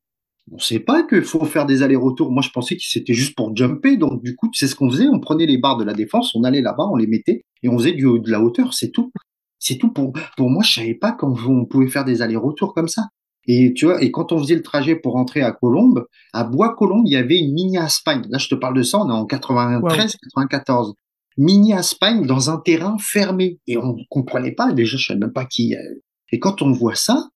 [0.53, 2.31] on sait pas qu'il faut faire des allers-retours.
[2.31, 3.97] Moi, je pensais que c'était juste pour jumper.
[3.97, 5.09] Donc, du coup, c'est ce qu'on faisait.
[5.09, 7.79] On prenait les barres de la défense, on allait là-bas, on les mettait et on
[7.79, 8.75] faisait du de la hauteur.
[8.75, 9.11] C'est tout.
[9.59, 10.63] C'est tout pour, pour moi.
[10.63, 13.09] Je savais pas qu'on pouvait faire des allers-retours comme ça.
[13.49, 17.05] Et tu vois, et quand on faisait le trajet pour rentrer à Colombes, à Bois-Colombes,
[17.07, 18.23] il y avait une mini Aspine.
[18.29, 20.17] Là, je te parle de ça, on est en 93,
[20.51, 20.95] 94
[21.37, 23.59] mini Espagne dans un terrain fermé.
[23.67, 25.75] Et on ne comprenait pas, déjà, je savais même pas qui.
[25.75, 26.01] Euh.
[26.33, 27.29] Et quand on voit ça,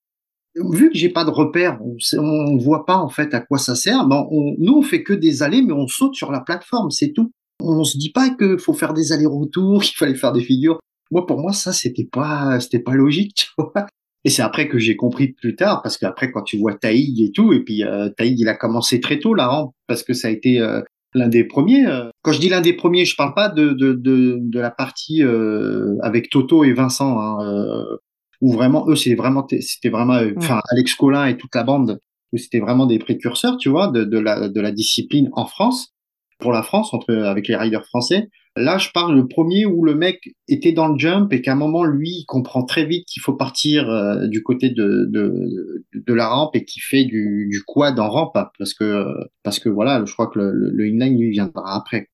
[0.57, 3.75] vu que j'ai pas de repère, on ne voit pas en fait à quoi ça
[3.75, 4.07] sert.
[4.07, 7.13] Ben on, nous, on fait que des allées, mais on saute sur la plateforme, c'est
[7.13, 7.31] tout.
[7.63, 10.81] On se dit pas qu'il faut faire des allers-retours, qu'il fallait faire des figures.
[11.11, 13.87] Moi, pour moi, ça, c'était pas, c'était pas logique, tu vois.
[14.25, 17.33] Et c'est après que j'ai compris plus tard, parce qu'après, quand tu vois Taïg et
[17.33, 20.31] tout, et puis euh, Taïg, il a commencé très tôt là, parce que ça a
[20.31, 20.83] été euh,
[21.15, 21.87] l'un des premiers.
[21.87, 22.11] Euh.
[22.23, 25.23] Quand je dis l'un des premiers, je parle pas de, de, de, de la partie
[25.23, 27.97] euh, avec Toto et Vincent, hein, euh,
[28.41, 31.99] où vraiment eux, c'est vraiment, c'était vraiment, enfin Alex Collin et toute la bande,
[32.33, 35.93] où c'était vraiment des précurseurs, tu vois, de, de, la, de la discipline en France
[36.41, 38.29] pour la France entre avec les riders français.
[38.57, 40.19] Là, je parle le premier où le mec
[40.49, 43.35] était dans le jump et qu'à un moment, lui, il comprend très vite qu'il faut
[43.35, 47.99] partir euh, du côté de, de, de, la rampe et qu'il fait du, du quad
[48.01, 49.07] en rampe parce que,
[49.45, 52.09] parce que voilà, je crois que le, le, inline, lui, viendra après.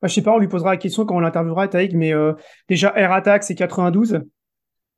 [0.00, 2.32] Bah, je sais pas, on lui posera la question quand on l'interviewera, Taïk, mais euh,
[2.68, 4.20] déjà, Air Attack, c'est 92.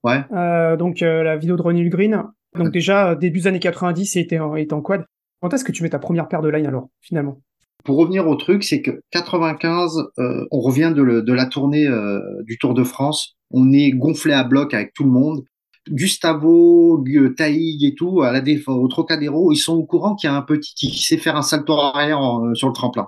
[0.05, 0.25] Ouais.
[0.33, 2.23] Euh, donc, la vidéo de Ronnie Green.
[2.55, 5.05] Donc, déjà, début des années 90, il était en, était en quad.
[5.41, 7.41] Quand est-ce que tu mets ta première paire de line alors, finalement?
[7.87, 12.59] Pour revenir au truc, c'est que 95, euh, on revient de, la tournée euh, du
[12.59, 13.37] Tour de France.
[13.51, 15.45] On est gonflé à bloc avec tout le monde.
[15.89, 17.03] Gustavo,
[17.37, 20.37] Taïg et tout, à la défense, au Trocadéro, ils sont au courant qu'il y a
[20.37, 23.07] un petit qui sait faire un salto arrière euh, sur le tremplin.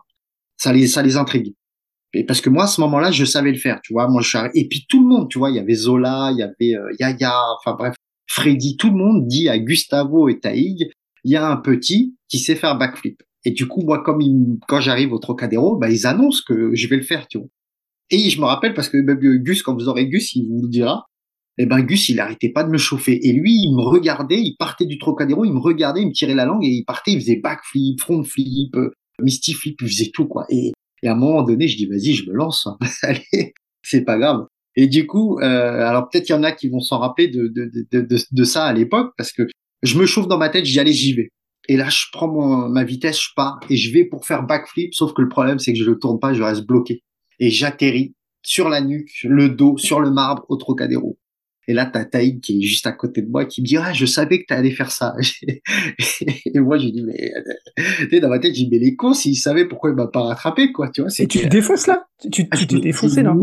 [0.57, 1.55] Ça les, ça les intrigue.
[2.15, 4.09] Et parce que moi, à ce moment-là, je savais le faire, tu vois.
[4.09, 6.43] Moi, je Et puis tout le monde, tu vois, il y avait Zola, il y
[6.43, 7.97] avait Yaya, enfin bref,
[8.29, 10.91] Freddy, tout le monde dit à Gustavo et Taïg,
[11.25, 13.23] il y a un petit qui sait faire backflip.
[13.45, 14.21] Et du coup, moi, comme
[14.67, 17.49] quand j'arrive au Trocadéro, bah, ils annoncent que je vais le faire, tu vois.
[18.11, 20.69] Et je me rappelle parce que même Gus, quand vous aurez Gus, il vous le
[20.69, 21.07] dira.
[21.59, 23.19] Eh ben Gus, il arrêtait pas de me chauffer.
[23.29, 26.35] Et lui, il me regardait, il partait du Trocadéro, il me regardait, il me tirait
[26.35, 28.93] la langue et il partait, il faisait backflip, front flip, euh,
[29.27, 30.47] flip, il faisait tout quoi.
[30.51, 30.73] Et,
[31.05, 32.67] à un moment donné, je dis vas-y, je me lance.
[32.67, 32.79] Hein.
[33.03, 34.47] Allez, c'est pas grave.
[34.77, 37.49] Et du coup, euh, alors peut-être il y en a qui vont s'en rappeler de,
[37.49, 39.43] de, de, de, de ça à l'époque parce que
[39.83, 41.31] je me chauffe dans ma tête, j'y allais, j'y vais.
[41.69, 44.95] Et là, je prends mon, ma vitesse, je pars et je vais pour faire backflip.
[44.95, 47.03] Sauf que le problème, c'est que je ne tourne pas, je reste bloqué.
[47.39, 51.19] Et j'atterris sur la nuque, le dos, sur le marbre au Trocadéro.
[51.69, 53.93] Et là, t'as Taïd qui est juste à côté de moi qui me dit ah
[53.93, 55.15] je savais que t'allais faire ça.
[56.21, 57.31] et moi j'ai dit mais
[58.09, 60.23] tu dans ma tête j'ai dit mais les cons s'ils savaient pourquoi il m'a pas
[60.23, 61.11] rattrapé quoi tu vois.
[61.19, 62.07] Et tu te défonces là?
[62.23, 63.35] Tu tu t'es défoncé là?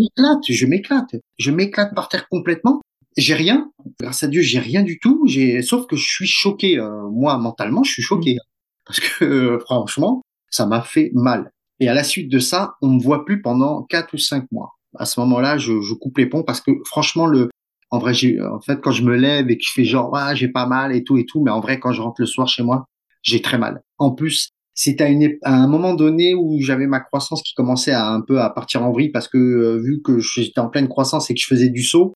[0.50, 2.82] Je m'éclate, je m'éclate par terre complètement
[3.18, 3.72] j'ai rien.
[4.00, 5.24] Grâce à Dieu, j'ai rien du tout.
[5.28, 6.80] J'ai, sauf que je suis choqué.
[6.80, 8.38] Euh, moi, mentalement, je suis choqué
[8.86, 11.52] parce que euh, franchement, ça m'a fait mal.
[11.80, 14.72] Et à la suite de ça, on me voit plus pendant quatre ou cinq mois.
[14.98, 17.50] À ce moment-là, je, je coupe les ponts parce que franchement, le,
[17.92, 20.36] en vrai, j'ai, en fait, quand je me lève et que je fais genre, ah,
[20.36, 22.48] j'ai pas mal et tout et tout, mais en vrai, quand je rentre le soir
[22.48, 22.86] chez moi,
[23.24, 23.82] j'ai très mal.
[23.98, 27.94] En plus, c'est à, une, à un moment donné où j'avais ma croissance qui commençait
[27.94, 30.90] à un peu à partir en vrille parce que euh, vu que j'étais en pleine
[30.90, 32.14] croissance et que je faisais du saut,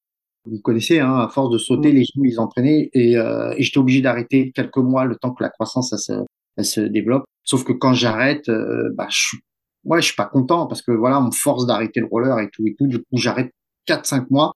[0.49, 1.95] vous connaissez, hein, à force de sauter, mm.
[1.95, 5.43] les genoux, ils entraînaient et, euh, et j'étais obligé d'arrêter quelques mois le temps que
[5.43, 6.13] la croissance ça se,
[6.63, 7.23] se développe.
[7.43, 9.37] Sauf que quand j'arrête, euh, bah, je suis,
[9.85, 12.49] ouais, je suis pas content parce que voilà, on me force d'arrêter le roller et
[12.51, 12.87] tout et tout.
[12.87, 13.51] Du coup, j'arrête
[13.87, 14.53] 4-5 mois.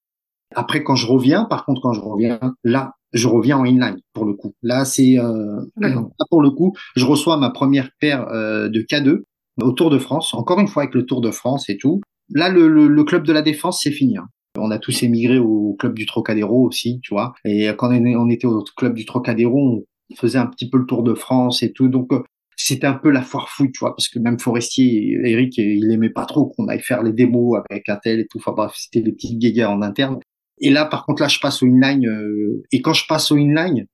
[0.54, 4.24] Après, quand je reviens, par contre, quand je reviens, là, je reviens en inline pour
[4.24, 4.54] le coup.
[4.62, 9.22] Là, c'est euh, là pour le coup, je reçois ma première paire de K2
[9.62, 10.34] au Tour de France.
[10.34, 12.00] Encore une fois avec le Tour de France et tout.
[12.30, 14.16] Là, le, le, le club de la défense, c'est fini.
[14.16, 14.28] Hein.
[14.56, 17.34] On a tous émigré au club du Trocadéro aussi, tu vois.
[17.44, 21.02] Et quand on était au club du Trocadéro, on faisait un petit peu le tour
[21.02, 21.88] de France et tout.
[21.88, 22.22] Donc, euh,
[22.56, 26.10] c'était un peu la foire fouille, tu vois, parce que même Forestier, Eric, il aimait
[26.10, 28.38] pas trop qu'on aille faire les démos avec un tel et tout.
[28.38, 30.18] Enfin bref, c'était des petites guéguerres en interne.
[30.60, 32.06] Et là, par contre, là, je passe au inline.
[32.06, 33.86] Euh, et quand je passe au inline,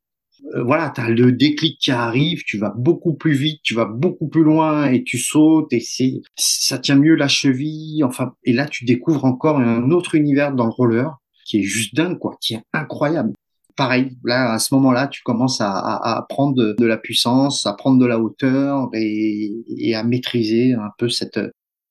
[0.54, 3.84] euh, voilà, tu as le déclic qui arrive, tu vas beaucoup plus vite, tu vas
[3.84, 8.02] beaucoup plus loin et tu sautes et c'est ça tient mieux la cheville.
[8.04, 11.94] Enfin, et là, tu découvres encore un autre univers dans le roller qui est juste
[11.94, 13.32] dingue, quoi, qui est incroyable.
[13.76, 17.98] Pareil, là, à ce moment-là, tu commences à, à, prendre de, la puissance, à prendre
[17.98, 21.40] de la hauteur et, et à maîtriser un peu cette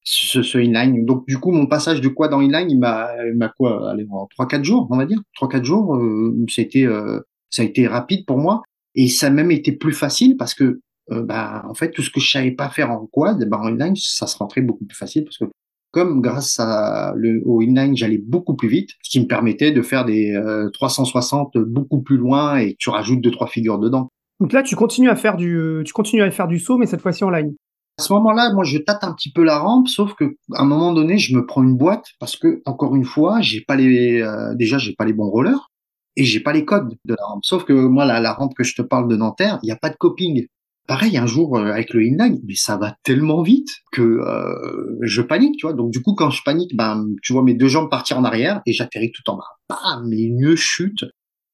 [0.04, 1.06] ce, ce, inline.
[1.06, 4.28] Donc du coup, mon passage de quoi dans inline, il m'a, m'a quoi, allez, en
[4.28, 7.20] trois quatre jours, on va dire, trois quatre jours, euh, c'était, euh,
[7.50, 8.62] ça a été rapide pour moi
[8.96, 10.80] et ça a même été plus facile parce que,
[11.12, 13.70] euh, bah, en fait, tout ce que je savais pas faire en quad, bah, en
[13.70, 15.46] inline, ça se rentrait beaucoup plus facile parce que
[15.92, 19.82] comme grâce à le, au inline, j'allais beaucoup plus vite, ce qui me permettait de
[19.82, 20.40] faire des
[20.74, 24.08] 360 beaucoup plus loin et tu rajoutes deux trois figures dedans.
[24.40, 27.02] Donc là, tu continues à faire du, tu continues à faire du saut, mais cette
[27.02, 27.54] fois-ci en ligne.
[28.00, 30.66] À ce moment-là, moi, je tâte un petit peu la rampe, sauf que à un
[30.66, 34.22] moment donné, je me prends une boîte parce que, encore une fois, j'ai pas les,
[34.22, 35.70] euh, déjà, j'ai pas les bons rollers
[36.16, 37.46] et j'ai pas les codes de la rampe.
[37.46, 39.78] Sauf que moi, la, la rampe que je te parle de Nanterre, il n'y a
[39.78, 40.48] pas de coping.
[40.88, 45.22] Pareil, un jour euh, avec le inline, mais ça va tellement vite que euh, je
[45.22, 45.76] panique, tu vois.
[45.76, 48.62] Donc du coup, quand je panique, ben, tu vois mes deux jambes partir en arrière
[48.66, 49.44] et j'atterris tout en bas.
[49.70, 51.06] Bam, une chute,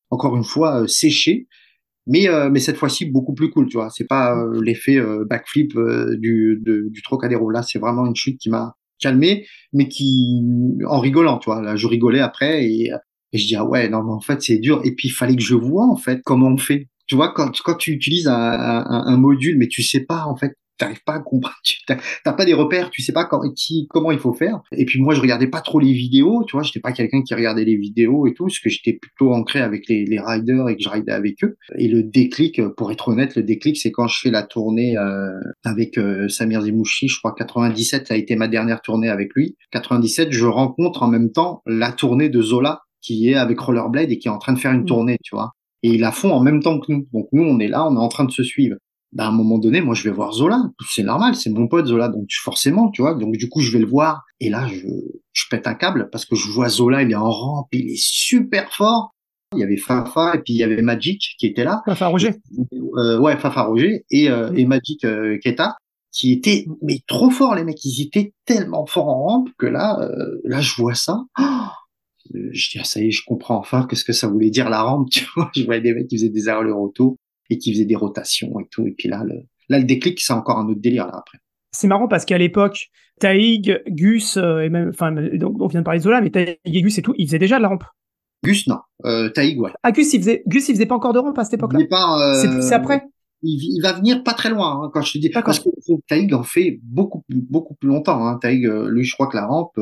[0.09, 1.47] encore une fois, euh, séchée
[2.07, 5.73] mais euh, mais cette fois-ci beaucoup plus cool tu vois c'est pas euh, l'effet backflip
[6.19, 10.43] du du Trocadéro là c'est vraiment une chute qui m'a calmé mais qui
[10.87, 12.91] en rigolant tu vois là je rigolais après et,
[13.33, 15.35] et je dis ah ouais non mais en fait c'est dur et puis il fallait
[15.35, 18.33] que je vois en fait comment on fait tu vois quand quand tu utilises un,
[18.33, 22.33] un, un module mais tu sais pas en fait t'arrives pas à comprendre, tu t'as
[22.33, 24.61] pas des repères, tu sais pas quand, qui, comment il faut faire.
[24.71, 27.33] Et puis moi, je regardais pas trop les vidéos, tu vois, j'étais pas quelqu'un qui
[27.33, 30.75] regardait les vidéos et tout, parce que j'étais plutôt ancré avec les, les riders et
[30.75, 31.57] que je ridais avec eux.
[31.77, 35.39] Et le déclic, pour être honnête, le déclic, c'est quand je fais la tournée euh,
[35.63, 39.55] avec euh, Samir Zimouchi, je crois 97, ça a été ma dernière tournée avec lui.
[39.71, 44.17] 97, je rencontre en même temps la tournée de Zola qui est avec Rollerblade et
[44.17, 44.85] qui est en train de faire une mmh.
[44.85, 45.51] tournée, tu vois.
[45.83, 47.07] Et ils la font en même temps que nous.
[47.13, 48.77] Donc nous, on est là, on est en train de se suivre.
[49.11, 50.63] Bah, à un moment donné, moi, je vais voir Zola.
[50.89, 53.13] C'est normal, c'est mon pote Zola, donc forcément, tu vois.
[53.13, 54.87] Donc du coup, je vais le voir, et là, je,
[55.31, 58.01] je pète un câble parce que je vois Zola, il est en rampe, il est
[58.01, 59.11] super fort.
[59.53, 61.81] Il y avait Fafa et puis il y avait Magic qui était là.
[61.85, 62.33] Fafa Roger.
[62.97, 65.77] Euh, ouais, Fafa Roger et, euh, et Magic euh, Keta
[66.11, 67.83] qui étaient mais trop forts les mecs.
[67.85, 69.97] Ils étaient tellement forts en rampe que là,
[70.43, 71.23] là, je vois ça.
[72.33, 74.81] Je dis ah, ça y est, je comprends enfin qu'est-ce que ça voulait dire la
[74.81, 75.09] rampe.
[75.11, 77.17] Tu vois, je voyais des mecs qui faisaient des autour
[77.49, 78.87] et qui faisait des rotations et tout.
[78.87, 79.35] Et puis là, le,
[79.69, 81.37] là, le déclic, c'est encore un autre délire là après.
[81.71, 85.85] C'est marrant parce qu'à l'époque, Taïg, Gus, euh, et même, enfin, donc, on vient de
[85.85, 87.83] parler de Zola, mais Taïg et Gus et tout, ils faisaient déjà de la rampe.
[88.43, 88.79] Gus, non.
[89.05, 89.71] Euh, Taïg, ouais.
[89.83, 91.79] Ah, Gus, il faisait, Gus, il faisait pas encore de rampe à cette époque-là.
[91.81, 93.03] Euh, c'est après.
[93.41, 95.29] Il, il, va venir pas très loin hein, quand je te dis.
[95.29, 95.69] Parce que
[96.07, 98.25] Taïg en fait beaucoup, beaucoup plus longtemps.
[98.25, 98.39] Hein.
[98.41, 99.77] Taïg, euh, lui, je crois que la rampe.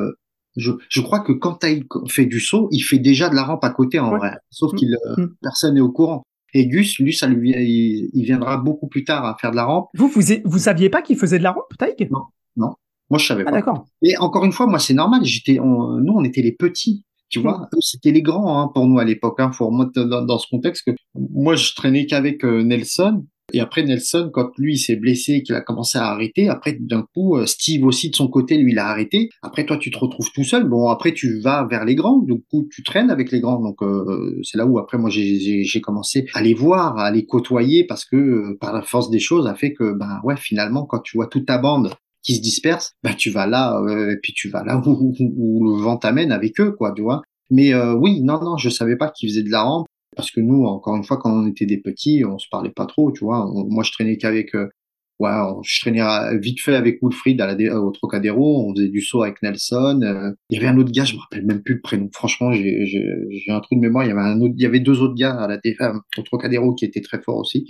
[0.57, 3.43] Euh, je, je crois que quand Taïg fait du saut, il fait déjà de la
[3.43, 4.33] rampe à côté en vrai.
[4.49, 4.75] Sauf mmh.
[4.75, 5.25] qu'il mmh.
[5.41, 6.23] personne n'est au courant.
[6.53, 9.87] Et Gus, lui, ça lui, il, viendra beaucoup plus tard à faire de la rampe.
[9.95, 12.25] Vous, vous, vous saviez pas qu'il faisait de la rampe, Taïg Non,
[12.55, 12.73] non.
[13.09, 13.51] Moi, je savais ah, pas.
[13.51, 13.85] D'accord.
[14.03, 15.23] Et encore une fois, moi, c'est normal.
[15.23, 17.05] J'étais, nous, on était les petits.
[17.29, 17.77] Tu vois, hmm.
[17.81, 19.39] c'était les grands hein, pour nous à l'époque.
[19.39, 23.59] Hein, faut remonter dans, dans, ce contexte que moi, je traînais qu'avec euh, Nelson et
[23.59, 27.45] après Nelson, quand lui s'est blessé qu'il a commencé à arrêter, après d'un coup euh,
[27.45, 29.29] Steve aussi de son côté, lui il a arrêté.
[29.43, 30.67] Après toi tu te retrouves tout seul.
[30.67, 33.61] Bon après tu vas vers les grands, du coup tu traînes avec les grands.
[33.61, 37.85] Donc euh, c'est là où après moi j'ai commencé à les voir, à les côtoyer
[37.85, 40.99] parce que euh, par la force des choses a fait que ben ouais finalement quand
[40.99, 41.93] tu vois toute ta bande
[42.23, 43.79] qui se disperse, ben tu vas là
[44.09, 47.21] et puis tu vas là où, où le vent t'amène avec eux quoi, tu vois.
[47.51, 49.85] Mais oui, non, non, je savais pas qu'ils faisaient de la rampe.
[50.15, 52.85] Parce que nous, encore une fois, quand on était des petits, on se parlait pas
[52.85, 53.49] trop, tu vois.
[53.69, 54.67] moi, je traînais qu'avec, euh,
[55.19, 55.31] ouais,
[55.63, 56.01] je traînais
[56.39, 58.67] vite fait avec Wilfried à la, au Trocadéro.
[58.67, 59.99] On faisait du saut avec Nelson.
[60.03, 62.09] Euh, il y avait un autre gars, je me rappelle même plus le prénom.
[62.13, 64.05] Franchement, j'ai un trou de mémoire.
[64.05, 67.37] Il y avait deux autres gars à la euh, au Trocadéro qui étaient très forts
[67.37, 67.65] aussi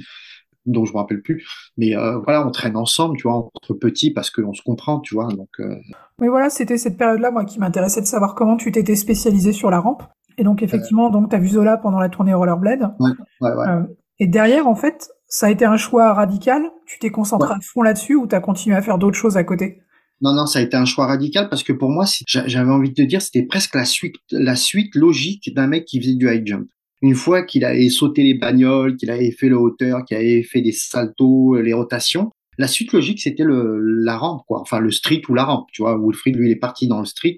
[0.66, 1.46] donc je me rappelle plus.
[1.78, 5.16] Mais euh, voilà, on traîne ensemble, tu vois, entre petits parce qu'on se comprend, tu
[5.16, 5.28] vois.
[5.28, 5.50] Donc.
[5.60, 5.76] Euh...
[6.20, 9.80] Voilà, c'était cette période-là, moi, qui m'intéressait de savoir comment tu t'étais spécialisé sur la
[9.80, 10.04] rampe.
[10.38, 12.94] Et donc effectivement, donc t'as vu Zola pendant la tournée Rollerblade.
[13.00, 13.12] Ouais,
[13.42, 13.68] ouais, ouais.
[13.68, 13.84] Euh,
[14.20, 16.64] et derrière, en fait, ça a été un choix radical.
[16.86, 19.80] Tu t'es concentré à fond là-dessus ou t'as continué à faire d'autres choses à côté?
[20.22, 22.94] Non, non, ça a été un choix radical parce que pour moi, j'avais envie de
[22.94, 26.46] te dire, c'était presque la suite, la suite logique d'un mec qui faisait du high
[26.46, 26.68] jump.
[27.02, 30.62] Une fois qu'il avait sauté les bagnoles, qu'il avait fait le hauteur, qu'il avait fait
[30.62, 34.62] des saltos, les rotations, la suite logique, c'était le, la rampe, quoi.
[34.62, 36.00] Enfin, le street ou la rampe, tu vois.
[36.00, 37.38] Wilfried, lui, il est parti dans le street.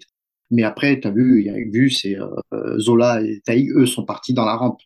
[0.52, 3.86] Mais après, tu as vu, il y a Gus et euh, Zola et Taï, eux
[3.86, 4.80] sont partis dans la rampe.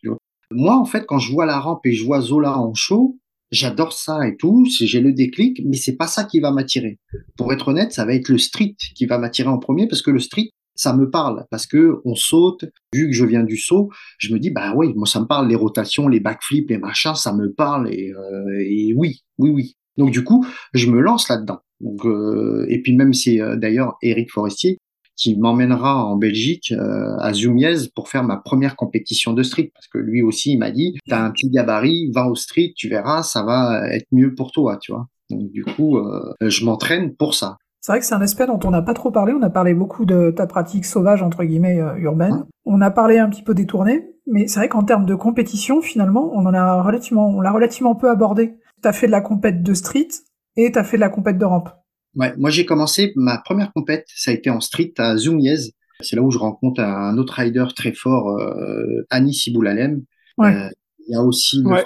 [0.52, 3.18] Moi, en fait, quand je vois la rampe et je vois Zola en show,
[3.50, 6.98] j'adore ça et tout, j'ai le déclic, mais c'est pas ça qui va m'attirer.
[7.36, 10.10] Pour être honnête, ça va être le street qui va m'attirer en premier parce que
[10.10, 12.64] le street, ça me parle parce que on saute.
[12.94, 15.48] Vu que je viens du saut, je me dis bah oui, moi ça me parle
[15.48, 19.74] les rotations, les backflips, les machins, ça me parle et, euh, et oui, oui, oui.
[19.98, 21.58] Donc du coup, je me lance là-dedans.
[21.80, 24.78] Donc euh, et puis même si euh, d'ailleurs Eric Forestier
[25.20, 29.86] qui m'emmènera en Belgique euh, à Zoumiez pour faire ma première compétition de street parce
[29.86, 33.22] que lui aussi il m'a dit t'as un petit gabarit va au street tu verras
[33.22, 37.34] ça va être mieux pour toi tu vois donc du coup euh, je m'entraîne pour
[37.34, 39.32] ça c'est vrai que c'est un aspect dont on n'a pas trop parlé.
[39.32, 42.44] On a parlé beaucoup de ta pratique sauvage, entre guillemets, euh, urbaine.
[42.66, 44.06] On a parlé un petit peu des tournées.
[44.26, 47.94] Mais c'est vrai qu'en termes de compétition, finalement, on en a relativement, on l'a relativement
[47.94, 48.54] peu abordé.
[48.82, 50.08] T'as fait de la compète de street
[50.56, 51.70] et t'as fait de la compète de rampe.
[52.16, 55.72] Ouais, moi j'ai commencé ma première compète, ça a été en street à Zoumiez.
[56.00, 60.02] C'est là où je rencontre un autre rider très fort, euh, Annie Siboulalem.
[60.38, 60.54] Ouais.
[60.54, 60.68] Euh,
[61.06, 61.84] il y a aussi frère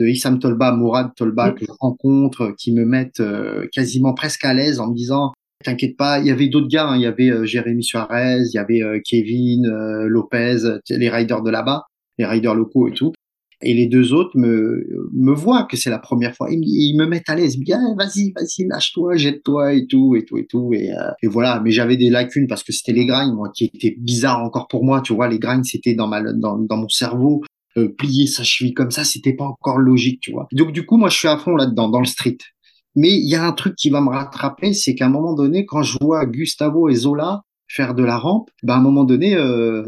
[0.00, 4.54] de Issam Tolba, Mourad Tolba, que je rencontre, qui me mettent euh, quasiment presque à
[4.54, 5.32] l'aise en me disant
[5.64, 6.96] T'inquiète pas, il y avait d'autres gars, hein.
[6.96, 9.66] il y avait Jérémy Suarez, il y avait Kevin,
[10.06, 11.82] Lopez, les riders de là-bas,
[12.16, 13.12] les riders locaux et tout.
[13.60, 16.48] Et les deux autres me, me voient que c'est la première fois.
[16.50, 17.58] Ils, ils, me mettent à l'aise.
[17.58, 20.72] Disent, ah, vas-y, vas-y, lâche-toi, jette-toi et tout, et tout, et tout.
[20.74, 20.92] Et,
[21.22, 21.60] et voilà.
[21.64, 24.84] Mais j'avais des lacunes parce que c'était les grinds, moi, qui étaient bizarres encore pour
[24.84, 25.00] moi.
[25.00, 27.42] Tu vois, les grinds, c'était dans ma, dans, dans mon cerveau.
[27.78, 30.48] Euh, plier sa cheville comme ça, c'était pas encore logique, tu vois.
[30.52, 32.38] Donc du coup, moi, je suis à fond là-dedans, dans le street.
[32.96, 35.66] Mais il y a un truc qui va me rattraper, c'est qu'à un moment donné,
[35.66, 39.36] quand je vois Gustavo et Zola faire de la rampe, ben à un moment donné,
[39.36, 39.84] euh,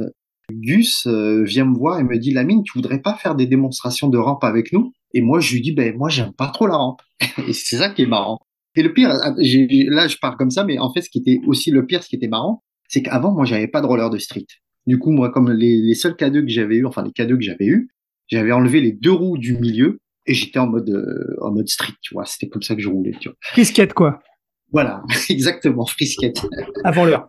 [0.53, 4.09] Gus euh, vient me voir et me dit Lamine, tu voudrais pas faire des démonstrations
[4.09, 4.93] de rampe avec nous?
[5.15, 7.01] Et moi, je lui dis ben moi, j'aime pas trop la rampe.
[7.49, 8.39] et c'est ça qui est marrant.
[8.77, 11.71] Et le pire, là, je pars comme ça, mais en fait, ce qui était aussi
[11.71, 14.47] le pire, ce qui était marrant, c'est qu'avant, moi, j'avais pas de roller de street.
[14.87, 17.43] Du coup, moi, comme les, les seuls cadeaux que j'avais eu, enfin les cadeaux que
[17.43, 17.91] j'avais eu,
[18.29, 21.95] j'avais enlevé les deux roues du milieu et j'étais en mode euh, en mode street,
[22.01, 22.25] tu vois.
[22.25, 23.37] C'était comme ça que je roulais, tu vois.
[23.41, 24.21] Frisquette, quoi.
[24.73, 26.47] Voilà, exactement, frisquette.
[26.85, 27.29] Avant l'heure.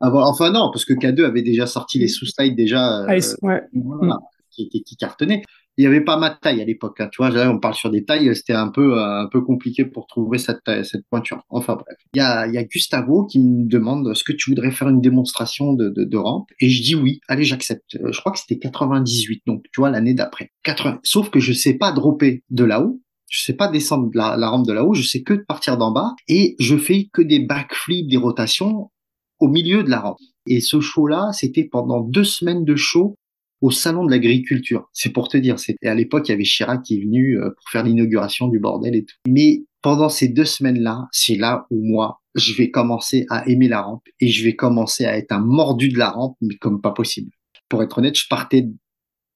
[0.00, 3.62] Avant, enfin non, parce que K2 avait déjà sorti les sous-slides déjà, euh, ouais.
[3.72, 4.18] voilà,
[4.50, 5.42] qui, qui, qui cartonnaient
[5.80, 7.00] il n'y avait pas ma taille à l'époque.
[7.00, 9.86] Hein, tu vois, là, on parle sur des tailles, c'était un peu un peu compliqué
[9.86, 11.42] pour trouver cette cette pointure.
[11.48, 14.72] Enfin bref, il y a, y a Gustavo qui me demande est-ce que tu voudrais
[14.72, 16.48] faire une démonstration de, de, de rampe?
[16.60, 17.20] Et je dis oui.
[17.28, 17.96] Allez, j'accepte.
[17.96, 20.50] Euh, je crois que c'était 98, donc tu vois l'année d'après.
[20.64, 21.00] 80.
[21.02, 23.00] Sauf que je sais pas dropper de là-haut.
[23.30, 25.92] Je sais pas descendre la, la rampe de là-haut, je sais que de partir d'en
[25.92, 28.90] bas et je fais que des backflips, des rotations
[29.40, 30.18] au milieu de la rampe.
[30.46, 33.16] Et ce show-là, c'était pendant deux semaines de show
[33.60, 34.88] au salon de l'agriculture.
[34.92, 37.50] C'est pour te dire, c'était à l'époque, il y avait Chirac qui est venu euh,
[37.50, 39.16] pour faire l'inauguration du bordel et tout.
[39.28, 43.82] Mais pendant ces deux semaines-là, c'est là où moi, je vais commencer à aimer la
[43.82, 46.92] rampe et je vais commencer à être un mordu de la rampe, mais comme pas
[46.92, 47.30] possible.
[47.68, 48.68] Pour être honnête, je partais,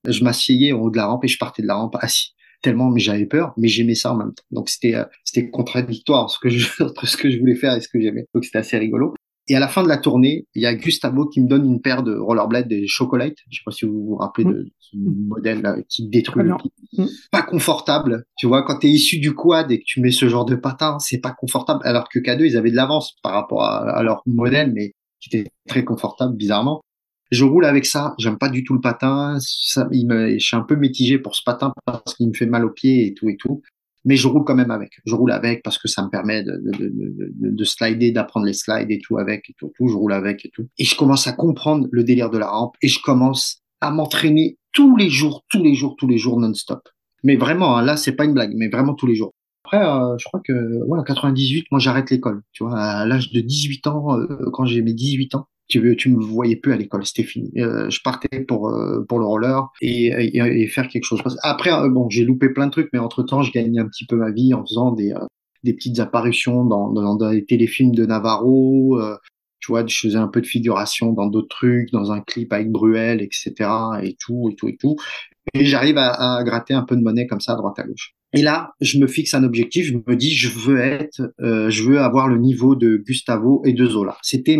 [0.06, 2.34] je m'asseyais au haut de la rampe et je partais de la rampe assis.
[2.62, 4.42] Tellement, mais j'avais peur, mais j'aimais ça en même temps.
[4.50, 7.80] Donc c'était, euh, c'était contradictoire ce que je, entre ce que je voulais faire et
[7.80, 8.24] ce que j'aimais.
[8.34, 9.14] Donc c'était assez rigolo.
[9.48, 11.82] Et à la fin de la tournée, il y a Gustavo qui me donne une
[11.82, 13.36] paire de rollerblades des Chocolate.
[13.50, 16.54] Je sais pas si vous vous rappelez de ce modèle qui détruit le.
[16.96, 17.06] Mm.
[17.30, 18.24] Pas confortable.
[18.38, 20.54] Tu vois, quand tu es issu du quad et que tu mets ce genre de
[20.54, 21.80] patin, c'est pas confortable.
[21.84, 25.50] Alors que K2, ils avaient de l'avance par rapport à, leur modèle, mais qui était
[25.68, 26.80] très confortable, bizarrement.
[27.30, 28.14] Je roule avec ça.
[28.18, 29.36] J'aime pas du tout le patin.
[29.40, 32.46] Ça, il me, je suis un peu mitigé pour ce patin parce qu'il me fait
[32.46, 33.62] mal aux pieds et tout et tout
[34.04, 34.92] mais je roule quand même avec.
[35.06, 38.52] Je roule avec parce que ça me permet de, de, de, de slider, d'apprendre les
[38.52, 39.88] slides et tout avec et tout, tout.
[39.88, 40.66] Je roule avec et tout.
[40.78, 44.58] Et je commence à comprendre le délire de la rampe et je commence à m'entraîner
[44.72, 46.88] tous les jours, tous les jours, tous les jours non-stop.
[47.22, 49.32] Mais vraiment, hein, là, c'est pas une blague, mais vraiment tous les jours.
[49.64, 52.42] Après, euh, je crois que, en 98, moi, j'arrête l'école.
[52.52, 56.10] Tu vois, à l'âge de 18 ans, euh, quand j'ai mes 18 ans, tu tu
[56.10, 57.50] me voyais plus à l'école, c'était fini.
[57.58, 61.20] Euh, je partais pour euh, pour le roller et, et, faire quelque chose.
[61.42, 64.06] Après, euh, bon, j'ai loupé plein de trucs, mais entre temps, je gagnais un petit
[64.06, 65.14] peu ma vie en faisant des
[65.62, 69.00] des petites apparitions dans, dans, dans les téléfilms de Navarro.
[69.60, 72.70] tu vois, je faisais un peu de figuration dans d'autres trucs, dans un clip avec
[72.70, 73.52] Bruel, etc.
[74.02, 74.96] et tout, et tout, et tout.
[75.54, 78.14] Et j'arrive à, à gratter un peu de monnaie comme ça à droite à gauche.
[78.36, 81.84] Et là, je me fixe un objectif, je me dis, je veux être, euh, je
[81.84, 84.16] veux avoir le niveau de Gustavo et de Zola.
[84.22, 84.58] C'était,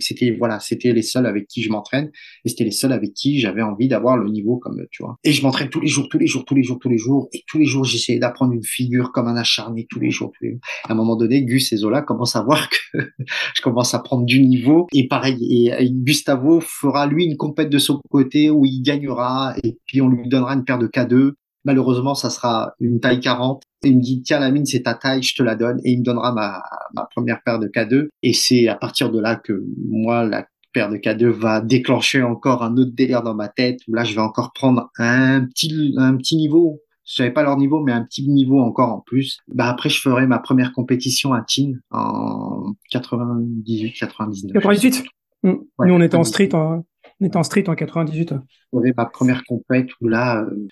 [0.00, 2.10] c'était, voilà, c'était les seuls avec qui je m'entraîne
[2.46, 5.16] et c'était les seuls avec qui j'avais envie d'avoir le niveau comme, tu vois.
[5.24, 7.28] Et je m'entraîne tous les jours, tous les jours, tous les jours, tous les jours,
[7.34, 10.44] et tous les jours, j'essayais d'apprendre une figure comme un acharné tous les jours, tous
[10.44, 10.60] les jours.
[10.88, 12.98] À un moment donné, Gus et Zola commencent à voir que
[13.54, 17.78] je commence à prendre du niveau et pareil, et, Gustavo fera lui une compète de
[17.78, 21.32] son côté où il gagnera et puis on lui donnera une paire de K2
[21.66, 23.62] Malheureusement, ça sera une taille 40.
[23.84, 25.80] Et il me dit, tiens, la mine, c'est ta taille, je te la donne.
[25.84, 26.62] Et il me donnera ma,
[26.94, 28.08] ma première paire de K2.
[28.22, 32.62] Et c'est à partir de là que moi, la paire de K2 va déclencher encore
[32.62, 36.16] un autre délire dans ma tête où là, je vais encore prendre un petit, un
[36.16, 39.38] petit niveau j'avais pas leur niveau, mais un petit niveau encore en plus.
[39.46, 44.52] Bah après, je ferai ma première compétition à Teen en 98, 99.
[44.52, 45.04] 98.
[45.44, 46.84] Nous, on était en street, en,
[47.20, 48.34] on était en street en 98.
[48.72, 50.66] J'aurai ma première compète où là, euh,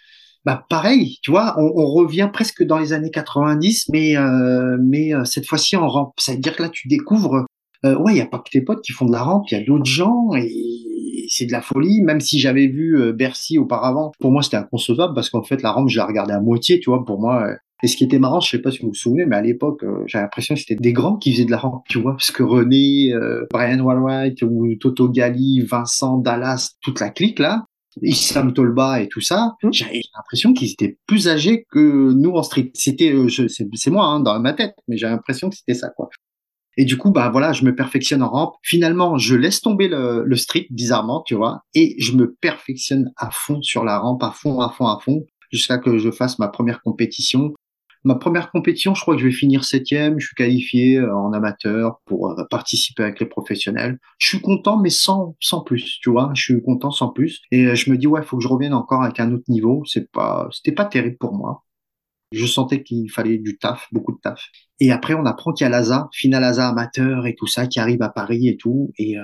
[0.44, 5.24] bah pareil, tu vois, on, revient presque dans les années 90, mais euh, mais euh,
[5.24, 6.12] cette fois-ci en rampe.
[6.18, 7.46] Ça veut dire que là, tu découvres,
[7.84, 9.58] euh, ouais, il y a pas que tes potes qui font de la rampe, il
[9.58, 10.48] y a d'autres gens et
[11.28, 12.02] c'est de la folie.
[12.02, 15.72] Même si j'avais vu euh, Bercy auparavant, pour moi c'était inconcevable parce qu'en fait la
[15.72, 17.04] rampe, je la regardais à moitié, tu vois.
[17.04, 17.48] Pour moi,
[17.82, 19.82] et ce qui était marrant, je sais pas si vous vous souvenez, mais à l'époque,
[19.84, 22.30] euh, j'avais l'impression que c'était des grands qui faisaient de la rampe, tu vois, parce
[22.30, 23.12] que René,
[23.50, 27.66] Brian Walwright ou Toto Gali, Vincent, Dallas, toute la clique là,
[28.02, 29.68] Issam Tolba et tout ça, mmh.
[29.72, 32.70] j'avais l'impression qu'ils étaient plus âgés que nous en street.
[32.74, 36.08] C'était, euh, c'est moi hein, dans ma tête, mais j'ai l'impression que c'était ça quoi.
[36.76, 38.54] Et du coup, bah voilà, je me perfectionne en rampe.
[38.62, 43.30] Finalement, je laisse tomber le, le street bizarrement, tu vois, et je me perfectionne à
[43.30, 46.48] fond sur la rampe, à fond, à fond, à fond, jusqu'à que je fasse ma
[46.48, 47.54] première compétition
[48.06, 50.20] Ma première compétition, je crois que je vais finir septième.
[50.20, 53.98] Je suis qualifié euh, en amateur pour euh, participer avec les professionnels.
[54.18, 56.30] Je suis content, mais sans sans plus, tu vois.
[56.34, 57.40] Je suis content sans plus.
[57.50, 59.84] Et euh, je me dis ouais, faut que je revienne encore avec un autre niveau.
[59.86, 61.64] C'est pas, c'était pas terrible pour moi.
[62.32, 64.42] Je sentais qu'il fallait du taf, beaucoup de taf.
[64.80, 67.80] Et après, on apprend qu'il y a l'ASA, finale ASA amateur et tout ça, qui
[67.80, 68.92] arrive à Paris et tout.
[68.98, 69.14] Et,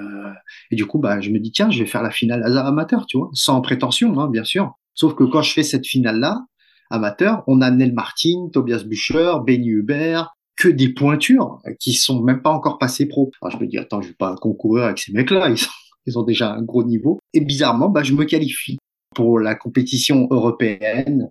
[0.70, 3.06] et du coup, bah, je me dis, tiens, je vais faire la finale ASA amateur,
[3.06, 4.74] tu vois, sans prétention, hein, bien sûr.
[4.94, 6.44] Sauf que quand je fais cette finale-là,
[6.90, 7.42] amateurs.
[7.46, 12.50] On a Nel Martin, Tobias Bucher, Benny Hubert, que des pointures qui sont même pas
[12.50, 13.30] encore passées pro.
[13.40, 15.48] Alors je me dis attends, je vais pas concourir avec ces mecs-là,
[16.06, 17.18] ils, ont déjà un gros niveau.
[17.32, 18.78] Et bizarrement, bah je me qualifie
[19.14, 21.30] pour la compétition européenne,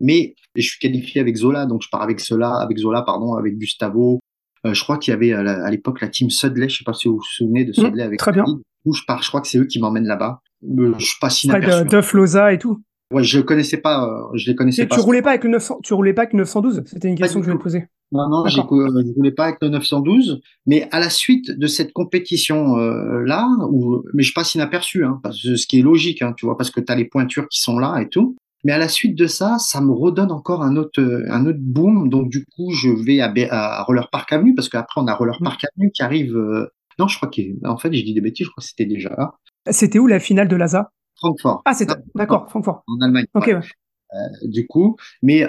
[0.00, 3.58] mais je suis qualifié avec Zola, donc je pars avec Zola, avec Zola pardon, avec
[3.58, 4.20] Gustavo.
[4.64, 7.08] Euh, je crois qu'il y avait à l'époque la team Sudley, je sais pas si
[7.08, 8.44] vous vous souvenez de mmh, Sudley avec très bien.
[8.84, 10.40] Où je pars, je crois que c'est eux qui m'emmènent là-bas.
[10.64, 11.88] Euh, je passe inaperçu.
[11.88, 12.80] Duff Loza et tout.
[13.12, 14.96] Ouais, je connaissais pas, euh, je les connaissais pas.
[14.96, 17.40] Tu roulais pas avec le 900, tu roulais pas avec le 912 C'était une question
[17.40, 17.84] que je voulais poser.
[18.10, 20.40] Non, non, je roulais pas avec le 912.
[20.66, 25.20] Mais à la suite de cette compétition euh, là, où, mais je passe inaperçu, hein,
[25.22, 27.48] parce que ce qui est logique, hein, tu vois, parce que tu as les pointures
[27.48, 28.36] qui sont là et tout.
[28.64, 32.08] Mais à la suite de ça, ça me redonne encore un autre, un autre boom.
[32.08, 35.36] Donc du coup, je vais à, à Roller Park Avenue parce qu'après on a Roller
[35.40, 35.44] mmh.
[35.44, 36.36] Park Avenue qui arrive.
[36.36, 38.46] Euh, non, je crois qu'en fait, j'ai dit des bêtises.
[38.46, 39.34] Je crois que c'était déjà là.
[39.70, 40.92] C'était où la finale de l'ASA
[41.22, 41.62] Francfort.
[41.64, 42.82] Ah, c'est d'accord, Francfort.
[42.88, 43.26] En Allemagne.
[43.34, 43.48] Ok.
[43.48, 45.46] Euh, du coup, mais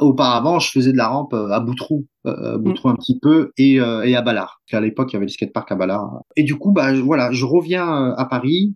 [0.00, 3.80] auparavant, je faisais de la rampe euh, à Boutroux, euh, Boutroux un petit peu, et,
[3.80, 4.60] euh, et à Ballard.
[4.72, 6.22] À l'époque, il y avait le skatepark à Ballard.
[6.36, 8.74] Et du coup, bah voilà, je reviens à Paris.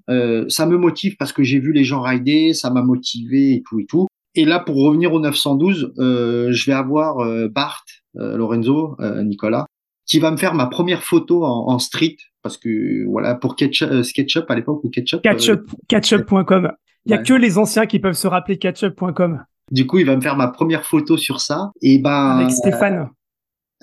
[0.49, 3.79] ça me motive parce que j'ai vu les gens rider, ça m'a motivé et tout
[3.79, 4.07] et tout.
[4.35, 7.17] Et là, pour revenir au 912, je vais avoir
[7.51, 7.85] Bart,
[8.15, 9.67] Lorenzo, Nicolas,
[10.09, 13.91] qui va me faire ma première photo en, en street parce que voilà pour Ketchup,
[13.91, 15.23] euh, SketchUp à l'époque ou Ketchup.
[15.23, 16.73] Ketchup, euh, Ketchup.com.
[17.05, 19.45] Il y a que les anciens qui peuvent se rappeler Ketchup.com.
[19.71, 23.11] Du coup, il va me faire ma première photo sur ça et ben avec Stéphane.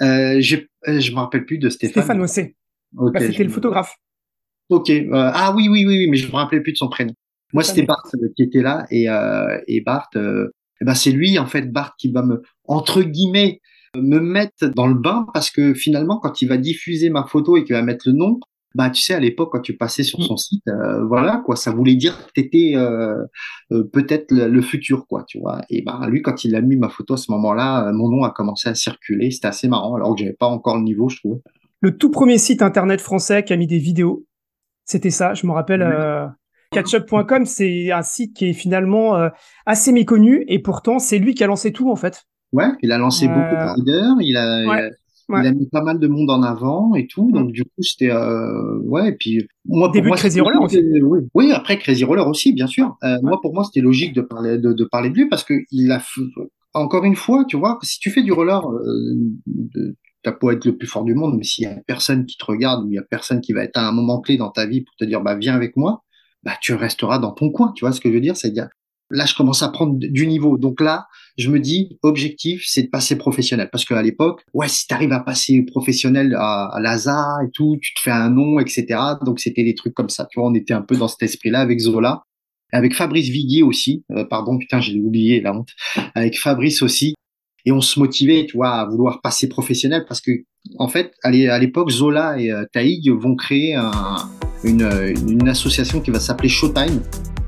[0.01, 0.57] Euh, je
[0.87, 2.03] je me rappelle plus de Stéphane.
[2.03, 2.55] Stéphane Ossé.
[2.91, 3.95] bah, c'était le photographe.
[4.69, 4.91] Ok.
[5.13, 7.13] ah oui, oui, oui, oui, mais je me rappelais plus de son prénom.
[7.53, 8.03] Moi, c'était Bart
[8.35, 9.05] qui était là et
[9.67, 10.09] et Bart.
[10.81, 13.61] Ben c'est lui en fait Bart qui va me entre guillemets
[13.95, 17.63] me mettre dans le bain parce que finalement, quand il va diffuser ma photo et
[17.63, 18.39] qu'il va mettre le nom,
[18.75, 20.23] bah tu sais à l'époque quand tu passais sur mm.
[20.23, 23.23] son site euh, voilà quoi ça voulait dire que t'étais euh,
[23.71, 25.61] euh, peut-être le, futur quoi tu vois.
[25.69, 28.31] Et bah lui quand il a mis ma photo à ce moment-là mon nom a
[28.31, 29.31] commencé à circuler.
[29.31, 31.39] C'était assez marrant alors que j'avais pas encore le niveau je trouvais.
[31.79, 34.25] Le tout premier site internet français qui a mis des vidéos
[34.83, 35.83] c'était ça je me rappelle
[36.71, 39.29] catchup.com c'est un site qui est finalement
[39.65, 42.25] assez méconnu et pourtant c'est lui qui a lancé tout en fait
[42.55, 44.89] Ouais, il a lancé beaucoup de riders, il a,
[45.29, 47.31] il a mis pas mal de monde en avant et tout.
[47.31, 47.51] Donc, mm.
[47.51, 50.81] du coup, c'était, euh, ouais, et puis, moi, Début pour moi, Crazy Roller aussi.
[51.03, 51.19] Oui.
[51.33, 52.97] oui, après Crazy Roller aussi, bien sûr.
[53.03, 55.53] Euh, Moi, pour moi, c'était logique de parler, de, de, parler de lui parce que
[55.71, 56.01] il a,
[56.73, 60.77] encore une fois, tu vois, si tu fais du roller, euh, t'as beau être le
[60.77, 62.99] plus fort du monde, mais s'il y a personne qui te regarde ou il y
[62.99, 65.21] a personne qui va être à un moment clé dans ta vie pour te dire,
[65.21, 66.03] bah, viens avec moi,
[66.43, 67.73] bah, tu resteras dans ton coin.
[67.75, 68.37] Tu vois ce que je veux dire?
[68.37, 68.69] C'est-à-dire,
[69.11, 70.57] Là, je commence à prendre du niveau.
[70.57, 73.69] Donc là, je me dis, objectif, c'est de passer professionnel.
[73.71, 77.93] Parce qu'à l'époque, ouais, si tu arrives à passer professionnel à, à et tout, tu
[77.93, 78.99] te fais un nom, etc.
[79.23, 80.27] Donc c'était des trucs comme ça.
[80.31, 82.23] Tu vois, on était un peu dans cet esprit-là avec Zola.
[82.71, 84.03] Avec Fabrice Viguier aussi.
[84.11, 85.69] Euh, pardon, putain, j'ai oublié la honte.
[86.15, 87.13] Avec Fabrice aussi.
[87.65, 90.31] Et on se motivait, tu vois, à vouloir passer professionnel parce que,
[90.77, 93.91] en fait, à l'époque, Zola et euh, Taïg vont créer un,
[94.63, 94.87] une,
[95.27, 97.01] une association qui va s'appeler Showtime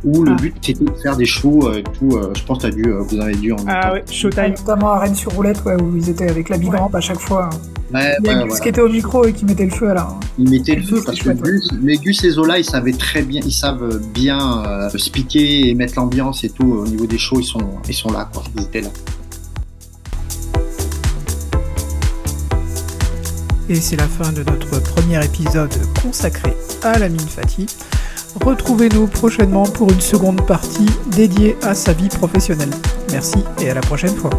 [0.03, 0.41] où le ah.
[0.41, 2.19] but c'était de faire des shows et tout.
[2.35, 4.53] je pense que as dû, vous en avez dû en Ah ouais, Showtime.
[4.57, 7.19] Notamment à Rennes sur roulette, ouais, où ils étaient avec la big ramp à chaque
[7.19, 7.49] fois.
[7.93, 10.09] Ouais, il y a Gus qui était au micro et qui mettait le feu là.
[10.37, 13.41] Il mettait le feu parce que Gus, mais Gus et Zola, ils savaient très bien,
[13.45, 17.39] ils savent bien euh, speaker et mettre l'ambiance et tout au niveau des shows.
[17.39, 18.43] Ils sont, ils sont là, quoi.
[18.55, 18.89] Ils étaient là.
[23.69, 27.67] Et c'est la fin de notre premier épisode consacré à la mine Fatih.
[28.43, 32.71] Retrouvez-nous prochainement pour une seconde partie dédiée à sa vie professionnelle.
[33.11, 34.31] Merci et à la prochaine fois.